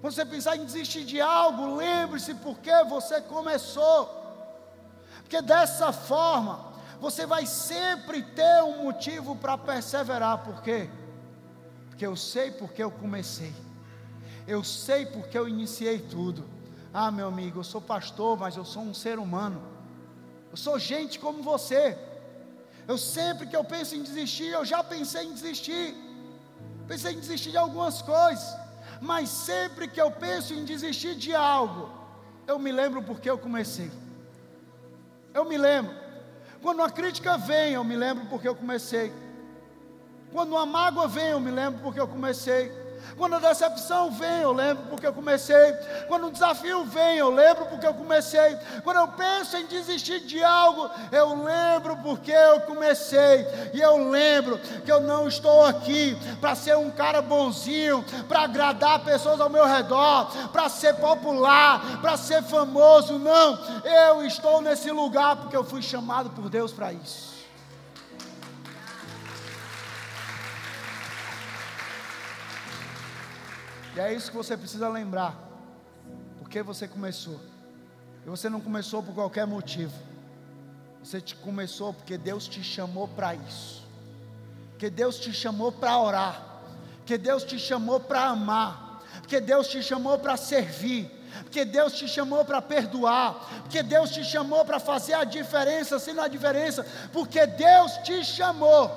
Quando 0.00 0.12
você 0.12 0.24
pensar 0.24 0.56
em 0.56 0.64
desistir 0.64 1.04
de 1.04 1.20
algo, 1.20 1.76
lembre-se 1.76 2.34
por 2.34 2.58
que 2.58 2.84
você 2.84 3.20
começou. 3.20 4.19
Porque 5.30 5.42
dessa 5.42 5.92
forma, 5.92 6.72
você 7.00 7.24
vai 7.24 7.46
sempre 7.46 8.20
ter 8.20 8.64
um 8.64 8.82
motivo 8.82 9.36
para 9.36 9.56
perseverar, 9.56 10.38
por 10.38 10.60
quê? 10.60 10.90
Porque 11.88 12.04
eu 12.04 12.16
sei 12.16 12.50
porque 12.50 12.82
eu 12.82 12.90
comecei, 12.90 13.54
eu 14.44 14.64
sei 14.64 15.06
porque 15.06 15.38
eu 15.38 15.46
iniciei 15.46 16.00
tudo. 16.00 16.44
Ah, 16.92 17.12
meu 17.12 17.28
amigo, 17.28 17.60
eu 17.60 17.62
sou 17.62 17.80
pastor, 17.80 18.36
mas 18.36 18.56
eu 18.56 18.64
sou 18.64 18.82
um 18.82 18.92
ser 18.92 19.20
humano, 19.20 19.62
eu 20.50 20.56
sou 20.56 20.76
gente 20.80 21.20
como 21.20 21.44
você. 21.44 21.96
Eu 22.88 22.98
sempre 22.98 23.46
que 23.46 23.54
eu 23.54 23.62
penso 23.62 23.94
em 23.94 24.02
desistir, 24.02 24.48
eu 24.48 24.64
já 24.64 24.82
pensei 24.82 25.26
em 25.26 25.32
desistir, 25.32 25.94
pensei 26.88 27.12
em 27.12 27.20
desistir 27.20 27.52
de 27.52 27.56
algumas 27.56 28.02
coisas, 28.02 28.56
mas 29.00 29.28
sempre 29.28 29.86
que 29.86 30.00
eu 30.00 30.10
penso 30.10 30.52
em 30.52 30.64
desistir 30.64 31.14
de 31.14 31.32
algo, 31.32 31.88
eu 32.48 32.58
me 32.58 32.72
lembro 32.72 33.00
porque 33.00 33.30
eu 33.30 33.38
comecei. 33.38 33.92
Eu 35.32 35.44
me 35.44 35.56
lembro. 35.56 35.94
Quando 36.62 36.78
uma 36.78 36.90
crítica 36.90 37.38
vem, 37.38 37.72
eu 37.72 37.84
me 37.84 37.96
lembro 37.96 38.26
porque 38.26 38.46
eu 38.46 38.54
comecei. 38.54 39.12
Quando 40.32 40.50
uma 40.50 40.66
mágoa 40.66 41.08
vem, 41.08 41.28
eu 41.30 41.40
me 41.40 41.50
lembro 41.50 41.80
porque 41.80 42.00
eu 42.00 42.06
comecei. 42.06 42.70
Quando 43.16 43.36
a 43.36 43.38
decepção 43.38 44.10
vem, 44.10 44.40
eu 44.40 44.52
lembro 44.52 44.84
porque 44.88 45.06
eu 45.06 45.12
comecei. 45.12 45.72
Quando 46.08 46.26
o 46.26 46.30
desafio 46.30 46.84
vem, 46.84 47.18
eu 47.18 47.30
lembro 47.30 47.66
porque 47.66 47.86
eu 47.86 47.94
comecei. 47.94 48.56
Quando 48.82 48.98
eu 48.98 49.08
penso 49.08 49.56
em 49.56 49.66
desistir 49.66 50.20
de 50.20 50.42
algo, 50.42 50.90
eu 51.12 51.42
lembro 51.42 51.96
porque 51.98 52.32
eu 52.32 52.60
comecei. 52.62 53.46
E 53.72 53.80
eu 53.80 54.08
lembro 54.10 54.58
que 54.58 54.90
eu 54.90 55.00
não 55.00 55.28
estou 55.28 55.64
aqui 55.64 56.16
para 56.40 56.54
ser 56.54 56.76
um 56.76 56.90
cara 56.90 57.20
bonzinho, 57.20 58.04
para 58.28 58.42
agradar 58.42 59.00
pessoas 59.00 59.40
ao 59.40 59.50
meu 59.50 59.66
redor, 59.66 60.26
para 60.52 60.68
ser 60.68 60.94
popular, 60.94 62.00
para 62.00 62.16
ser 62.16 62.42
famoso. 62.42 63.18
Não, 63.18 63.58
eu 63.84 64.24
estou 64.24 64.60
nesse 64.60 64.90
lugar 64.90 65.36
porque 65.36 65.56
eu 65.56 65.64
fui 65.64 65.82
chamado 65.82 66.30
por 66.30 66.48
Deus 66.48 66.72
para 66.72 66.92
isso. 66.92 67.29
E 74.00 74.02
é 74.02 74.14
isso 74.14 74.30
que 74.30 74.36
você 74.36 74.56
precisa 74.56 74.88
lembrar. 74.88 75.38
Porque 76.38 76.62
você 76.62 76.88
começou. 76.88 77.38
E 78.24 78.30
você 78.30 78.48
não 78.48 78.58
começou 78.58 79.02
por 79.02 79.14
qualquer 79.14 79.46
motivo. 79.46 79.92
Você 81.04 81.20
te 81.20 81.36
começou 81.36 81.92
porque 81.92 82.16
Deus 82.16 82.48
te 82.48 82.64
chamou 82.64 83.06
para 83.08 83.34
isso. 83.34 83.86
Porque 84.70 84.88
Deus 84.88 85.18
te 85.18 85.34
chamou 85.34 85.70
para 85.70 85.98
orar. 85.98 86.62
Porque 86.96 87.18
Deus 87.18 87.44
te 87.44 87.58
chamou 87.58 88.00
para 88.00 88.24
amar. 88.24 89.02
Porque 89.20 89.38
Deus 89.38 89.68
te 89.68 89.82
chamou 89.82 90.18
para 90.18 90.34
servir. 90.38 91.10
Porque 91.42 91.66
Deus 91.66 91.92
te 91.92 92.08
chamou 92.08 92.42
para 92.42 92.62
perdoar. 92.62 93.34
Porque 93.64 93.82
Deus 93.82 94.12
te 94.12 94.24
chamou 94.24 94.64
para 94.64 94.80
fazer 94.80 95.12
a 95.12 95.24
diferença, 95.24 95.98
sendo 95.98 96.22
a 96.22 96.28
diferença. 96.28 96.86
Porque 97.12 97.46
Deus 97.46 97.98
te 97.98 98.24
chamou. 98.24 98.88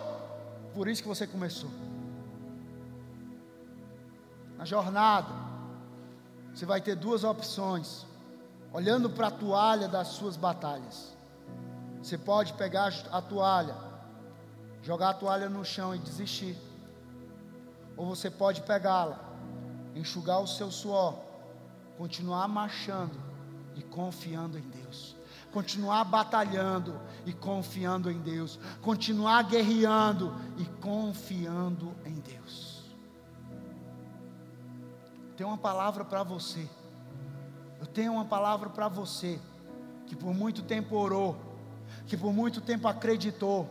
Por 0.73 0.87
isso 0.87 1.01
que 1.01 1.09
você 1.09 1.27
começou 1.27 1.82
na 4.63 4.65
jornada, 4.65 5.27
você 6.53 6.65
vai 6.65 6.79
ter 6.79 6.95
duas 6.95 7.25
opções, 7.25 8.05
olhando 8.71 9.09
para 9.09 9.27
a 9.27 9.31
toalha 9.31 9.89
das 9.89 10.07
suas 10.07 10.37
batalhas. 10.37 11.13
Você 12.01 12.17
pode 12.17 12.53
pegar 12.53 12.93
a 13.11 13.21
toalha, 13.21 13.75
jogar 14.81 15.09
a 15.09 15.13
toalha 15.13 15.49
no 15.49 15.65
chão 15.65 15.93
e 15.93 15.99
desistir. 15.99 16.55
Ou 17.97 18.05
você 18.05 18.29
pode 18.29 18.61
pegá-la, 18.61 19.19
enxugar 19.95 20.39
o 20.39 20.47
seu 20.47 20.71
suor, 20.71 21.15
continuar 21.97 22.47
marchando 22.47 23.19
e 23.75 23.81
confiando 23.81 24.57
em 24.57 24.69
Deus. 24.69 25.13
Continuar 25.51 26.05
batalhando 26.05 26.99
e 27.25 27.33
confiando 27.33 28.09
em 28.09 28.19
Deus. 28.19 28.57
Continuar 28.81 29.43
guerreando 29.43 30.33
e 30.57 30.65
confiando 30.81 31.93
em 32.05 32.13
Deus 32.13 32.32
tenho 35.43 35.51
uma 35.51 35.57
palavra 35.57 36.05
para 36.05 36.23
você. 36.23 36.69
Eu 37.77 37.85
tenho 37.85 38.13
uma 38.13 38.23
palavra 38.23 38.69
para 38.69 38.87
você 38.87 39.41
que 40.05 40.15
por 40.15 40.33
muito 40.33 40.61
tempo 40.63 40.95
orou, 40.95 41.35
que 42.07 42.15
por 42.15 42.31
muito 42.31 42.61
tempo 42.61 42.87
acreditou, 42.87 43.67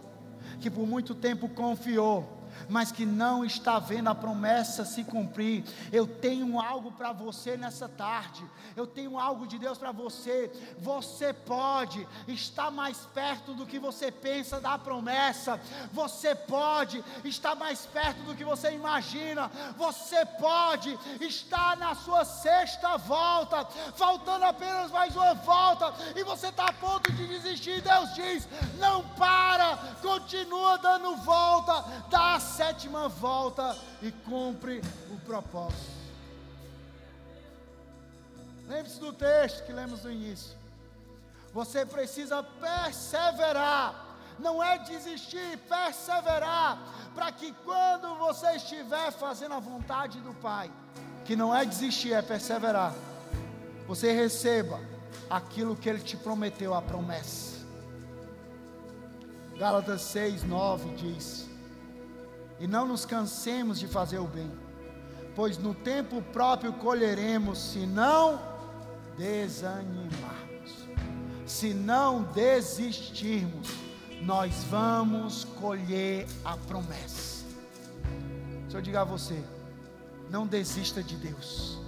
que 0.61 0.71
por 0.71 0.87
muito 0.87 1.15
tempo 1.15 1.49
confiou 1.49 2.42
mas 2.73 2.91
que 2.91 3.05
não 3.05 3.45
está 3.45 3.79
vendo 3.79 4.09
a 4.09 4.15
promessa 4.15 4.85
se 4.85 5.05
cumprir. 5.05 5.63
Eu 5.93 6.07
tenho 6.07 6.59
algo 6.59 6.91
para 6.91 7.13
você 7.13 7.57
nessa 7.57 7.87
tarde. 7.89 8.43
Eu 8.75 8.87
tenho 8.87 9.19
algo 9.19 9.47
de 9.47 9.59
Deus 9.59 9.77
para 9.77 9.93
você. 9.93 10.51
Você 10.79 11.35
pode 11.35 12.09
estar 12.27 12.71
mais 12.71 12.99
perto 13.15 13.53
do 13.53 13.67
que 13.67 13.79
você 13.79 14.11
pensa 14.11 14.59
da 14.59 14.79
promessa. 14.79 15.61
Você 15.93 16.35
pode 16.35 17.05
estar 17.25 17.55
mais 17.55 17.85
perto 17.85 18.23
do 18.23 18.35
que 18.35 18.45
você 18.45 18.73
imagina. 18.73 19.51
Você 19.77 20.25
pode 20.25 20.99
estar 21.21 21.77
na 21.77 21.95
sua 21.95 22.25
sexta 22.25 22.97
volta, 22.97 23.67
faltando 23.95 24.47
apenas 24.47 24.91
mais 24.91 25.15
uma 25.15 25.35
volta, 25.35 25.93
e 26.17 26.25
você 26.25 26.49
está 26.49 26.67
a 26.67 26.73
ponto 26.73 27.13
de 27.13 27.27
desistir. 27.27 27.83
Deus 27.83 28.15
diz: 28.15 28.49
não 28.79 29.07
para, 29.11 29.77
continua 30.01 30.79
dando 30.79 31.17
volta, 31.17 31.85
dá 32.09 32.41
sétima 32.63 33.09
volta 33.09 33.77
e 34.01 34.13
cumpre 34.13 34.81
o 35.11 35.19
propósito. 35.27 35.91
Lembre-se 38.69 39.01
do 39.01 39.13
texto 39.13 39.67
que 39.67 39.73
lemos 39.73 40.05
no 40.05 40.13
início. 40.13 40.57
Você 41.53 41.85
precisa 41.85 42.41
perseverar, 42.41 44.17
não 44.39 44.63
é 44.63 44.79
desistir, 44.79 45.59
perseverar, 45.69 46.79
para 47.17 47.33
que 47.33 47.53
quando 47.65 48.15
você 48.17 48.53
estiver 48.53 49.11
fazendo 49.11 49.55
a 49.55 49.61
vontade 49.61 50.21
do 50.21 50.33
Pai, 50.35 50.71
que 51.25 51.35
não 51.35 51.55
é 51.55 51.65
desistir, 51.65 52.13
é 52.13 52.23
perseverar, 52.23 52.95
você 53.89 54.13
receba 54.13 54.79
aquilo 55.29 55.75
que 55.75 55.89
Ele 55.89 56.01
te 56.01 56.17
prometeu, 56.17 56.75
a 56.75 56.81
promessa. 56.81 57.61
Gálatas 59.59 60.01
6, 60.03 60.45
9 60.45 60.95
diz: 60.95 61.52
e 62.63 62.67
não 62.69 62.87
nos 62.87 63.05
cansemos 63.05 63.81
de 63.81 63.89
fazer 63.89 64.21
o 64.21 64.25
bem, 64.29 64.49
pois 65.35 65.59
no 65.59 65.75
tempo 65.75 66.23
próprio 66.33 66.73
colheremos, 66.73 67.59
se 67.59 67.85
não 67.85 68.41
desanimarmos, 69.19 70.87
se 71.45 71.75
não 71.75 72.23
desistirmos, 72.23 73.69
nós 74.23 74.63
vamos 74.71 75.43
colher 75.43 76.25
a 76.45 76.57
promessa. 76.57 77.45
Se 78.69 78.77
eu 78.77 78.81
diga 78.81 79.01
a 79.01 79.05
você, 79.05 79.43
não 80.31 80.47
desista 80.47 81.03
de 81.03 81.17
Deus. 81.17 81.81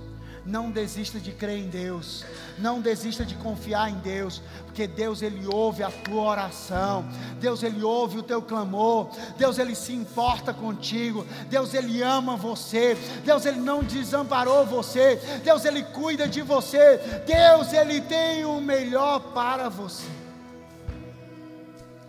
Não 0.47 0.71
desista 0.71 1.19
de 1.19 1.33
crer 1.33 1.59
em 1.59 1.69
Deus. 1.69 2.25
Não 2.59 2.81
desista 2.81 3.25
de 3.25 3.35
confiar 3.37 3.91
em 3.91 3.95
Deus, 3.95 4.43
porque 4.67 4.87
Deus 4.87 5.23
ele 5.23 5.47
ouve 5.47 5.83
a 5.83 5.91
tua 5.91 6.23
oração. 6.23 7.07
Deus 7.41 7.63
ele 7.63 7.83
ouve 7.83 8.19
o 8.19 8.23
teu 8.23 8.43
clamor. 8.43 9.09
Deus 9.39 9.59
ele 9.59 9.75
se 9.75 9.95
importa 9.95 10.53
contigo. 10.53 11.27
Deus 11.49 11.73
ele 11.73 12.03
ama 12.03 12.37
você. 12.37 12.95
Deus 13.25 13.47
ele 13.47 13.59
não 13.59 13.83
desamparou 13.83 14.67
você. 14.67 15.17
Deus 15.43 15.65
ele 15.65 15.83
cuida 15.83 16.29
de 16.29 16.43
você. 16.43 16.99
Deus 17.27 17.73
ele 17.73 18.03
tem 18.03 18.45
o 18.45 18.61
melhor 18.61 19.33
para 19.33 19.71
você. 19.71 20.07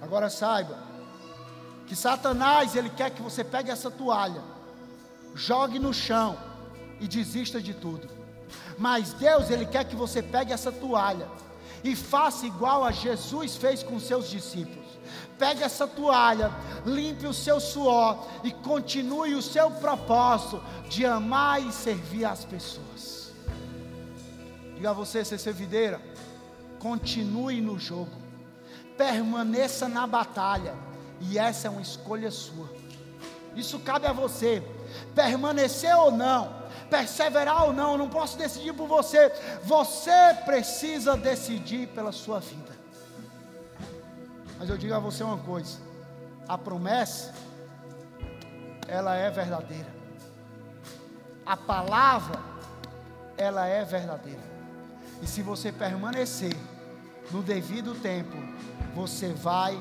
Agora 0.01 0.29
saiba 0.29 0.77
que 1.87 1.95
Satanás 1.95 2.75
ele 2.75 2.89
quer 2.89 3.11
que 3.11 3.21
você 3.21 3.43
pegue 3.43 3.71
essa 3.71 3.89
toalha, 3.89 4.41
jogue 5.33 5.79
no 5.79 5.93
chão 5.93 6.37
e 6.99 7.07
desista 7.07 7.61
de 7.61 7.73
tudo. 7.73 8.14
Mas 8.77 9.13
Deus, 9.13 9.49
Ele 9.49 9.65
quer 9.65 9.85
que 9.85 9.95
você 9.95 10.21
pegue 10.21 10.51
essa 10.51 10.71
toalha 10.71 11.27
e 11.83 11.95
faça 11.95 12.45
igual 12.45 12.83
a 12.83 12.91
Jesus 12.91 13.55
fez 13.55 13.83
com 13.83 13.99
seus 13.99 14.29
discípulos. 14.29 14.85
Pegue 15.37 15.63
essa 15.63 15.87
toalha, 15.87 16.51
limpe 16.85 17.27
o 17.27 17.33
seu 17.33 17.59
suor 17.59 18.25
e 18.43 18.51
continue 18.51 19.35
o 19.35 19.41
seu 19.41 19.69
propósito 19.69 20.63
de 20.89 21.05
amar 21.05 21.61
e 21.61 21.71
servir 21.71 22.25
as 22.25 22.43
pessoas. 22.43 23.31
Diga 24.75 24.89
a 24.89 24.93
você, 24.93 25.23
ser 25.23 25.37
servideira, 25.37 26.01
continue 26.79 27.61
no 27.61 27.77
jogo, 27.79 28.11
permaneça 28.97 29.87
na 29.87 30.07
batalha, 30.07 30.73
e 31.21 31.37
essa 31.37 31.67
é 31.67 31.69
uma 31.69 31.81
escolha 31.81 32.31
sua. 32.31 32.69
Isso 33.55 33.79
cabe 33.79 34.05
a 34.07 34.11
você, 34.11 34.61
permanecer 35.13 35.95
ou 35.95 36.11
não 36.11 36.64
perseverar 36.89 37.65
ou 37.65 37.73
não, 37.73 37.93
eu 37.93 37.97
não 37.97 38.09
posso 38.09 38.37
decidir 38.37 38.73
por 38.73 38.87
você. 38.87 39.31
Você 39.63 40.33
precisa 40.45 41.17
decidir 41.17 41.87
pela 41.87 42.11
sua 42.11 42.39
vida. 42.39 42.75
Mas 44.57 44.69
eu 44.69 44.77
digo 44.77 44.93
a 44.93 44.99
você 44.99 45.23
uma 45.23 45.37
coisa: 45.37 45.79
a 46.47 46.57
promessa, 46.57 47.33
ela 48.87 49.15
é 49.15 49.29
verdadeira. 49.29 49.93
A 51.45 51.55
palavra, 51.55 52.39
ela 53.37 53.67
é 53.67 53.83
verdadeira. 53.83 54.43
E 55.21 55.27
se 55.27 55.41
você 55.41 55.71
permanecer 55.71 56.55
no 57.31 57.41
devido 57.41 57.95
tempo, 57.95 58.35
você 58.93 59.33
vai 59.33 59.77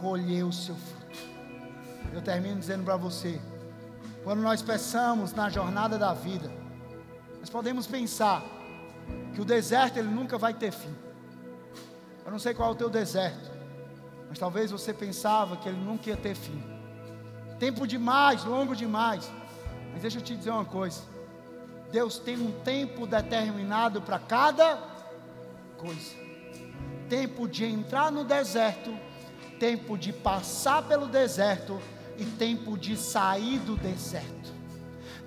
colher 0.00 0.44
o 0.44 0.52
seu 0.52 0.74
fruto. 0.74 1.18
Eu 2.12 2.22
termino 2.22 2.58
dizendo 2.58 2.84
para 2.84 2.96
você: 2.96 3.40
quando 4.26 4.42
nós 4.42 4.60
pensamos 4.60 5.32
na 5.32 5.48
jornada 5.48 5.96
da 5.96 6.12
vida, 6.12 6.50
nós 7.38 7.48
podemos 7.48 7.86
pensar 7.86 8.42
que 9.32 9.40
o 9.40 9.44
deserto 9.44 9.98
ele 9.98 10.08
nunca 10.08 10.36
vai 10.36 10.52
ter 10.52 10.72
fim. 10.72 10.92
Eu 12.24 12.32
não 12.32 12.38
sei 12.40 12.52
qual 12.52 12.70
é 12.70 12.72
o 12.72 12.74
teu 12.74 12.90
deserto, 12.90 13.48
mas 14.28 14.36
talvez 14.36 14.72
você 14.72 14.92
pensava 14.92 15.56
que 15.56 15.68
ele 15.68 15.78
nunca 15.78 16.10
ia 16.10 16.16
ter 16.16 16.34
fim. 16.34 16.60
Tempo 17.60 17.86
demais, 17.86 18.42
longo 18.42 18.74
demais. 18.74 19.30
Mas 19.92 20.02
deixa 20.02 20.18
eu 20.18 20.22
te 20.22 20.36
dizer 20.36 20.50
uma 20.50 20.64
coisa. 20.64 21.02
Deus 21.92 22.18
tem 22.18 22.36
um 22.36 22.50
tempo 22.62 23.06
determinado 23.06 24.02
para 24.02 24.18
cada 24.18 24.76
coisa. 25.78 26.16
Tempo 27.08 27.46
de 27.46 27.64
entrar 27.64 28.10
no 28.10 28.24
deserto, 28.24 28.92
tempo 29.60 29.96
de 29.96 30.12
passar 30.12 30.82
pelo 30.82 31.06
deserto 31.06 31.80
e 32.18 32.24
tempo 32.24 32.76
de 32.76 32.96
sair 32.96 33.58
do 33.60 33.76
deserto. 33.76 34.54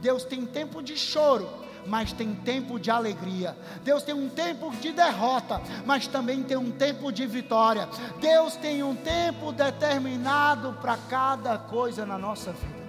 Deus 0.01 0.23
tem 0.23 0.45
tempo 0.45 0.81
de 0.81 0.97
choro, 0.97 1.49
mas 1.85 2.11
tem 2.13 2.33
tempo 2.33 2.79
de 2.79 2.91
alegria. 2.91 3.57
Deus 3.83 4.03
tem 4.03 4.13
um 4.13 4.29
tempo 4.29 4.71
de 4.77 4.91
derrota, 4.91 5.61
mas 5.85 6.07
também 6.07 6.43
tem 6.43 6.57
um 6.57 6.71
tempo 6.71 7.11
de 7.11 7.25
vitória. 7.25 7.87
Deus 8.19 8.55
tem 8.55 8.83
um 8.83 8.95
tempo 8.95 9.51
determinado 9.51 10.73
para 10.81 10.97
cada 11.09 11.57
coisa 11.57 12.05
na 12.05 12.17
nossa 12.17 12.51
vida. 12.51 12.79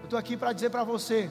Eu 0.00 0.04
estou 0.04 0.18
aqui 0.18 0.36
para 0.36 0.52
dizer 0.52 0.70
para 0.70 0.84
você: 0.84 1.30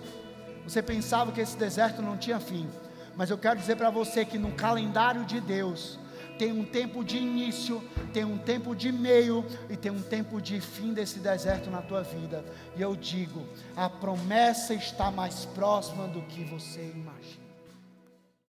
você 0.65 0.81
pensava 0.81 1.31
que 1.31 1.41
esse 1.41 1.57
deserto 1.57 2.01
não 2.01 2.17
tinha 2.17 2.39
fim, 2.39 2.67
mas 3.15 3.29
eu 3.29 3.37
quero 3.37 3.59
dizer 3.59 3.75
para 3.75 3.89
você 3.89 4.25
que 4.25 4.37
no 4.37 4.51
calendário 4.53 5.25
de 5.25 5.39
Deus, 5.39 5.99
tem 6.43 6.51
um 6.51 6.65
tempo 6.65 7.05
de 7.05 7.17
início, 7.17 7.81
tem 8.11 8.25
um 8.25 8.37
tempo 8.37 8.75
de 8.75 8.91
meio 8.91 9.45
e 9.69 9.77
tem 9.77 9.89
um 9.89 10.01
tempo 10.01 10.41
de 10.41 10.59
fim 10.59 10.93
desse 10.93 11.19
deserto 11.19 11.69
na 11.69 11.81
tua 11.81 12.03
vida. 12.03 12.43
E 12.75 12.81
eu 12.81 12.97
digo: 12.97 13.45
a 13.77 13.89
promessa 13.89 14.73
está 14.73 15.09
mais 15.09 15.45
próxima 15.45 16.05
do 16.05 16.21
que 16.23 16.43
você 16.43 16.91
imagina. 16.93 17.42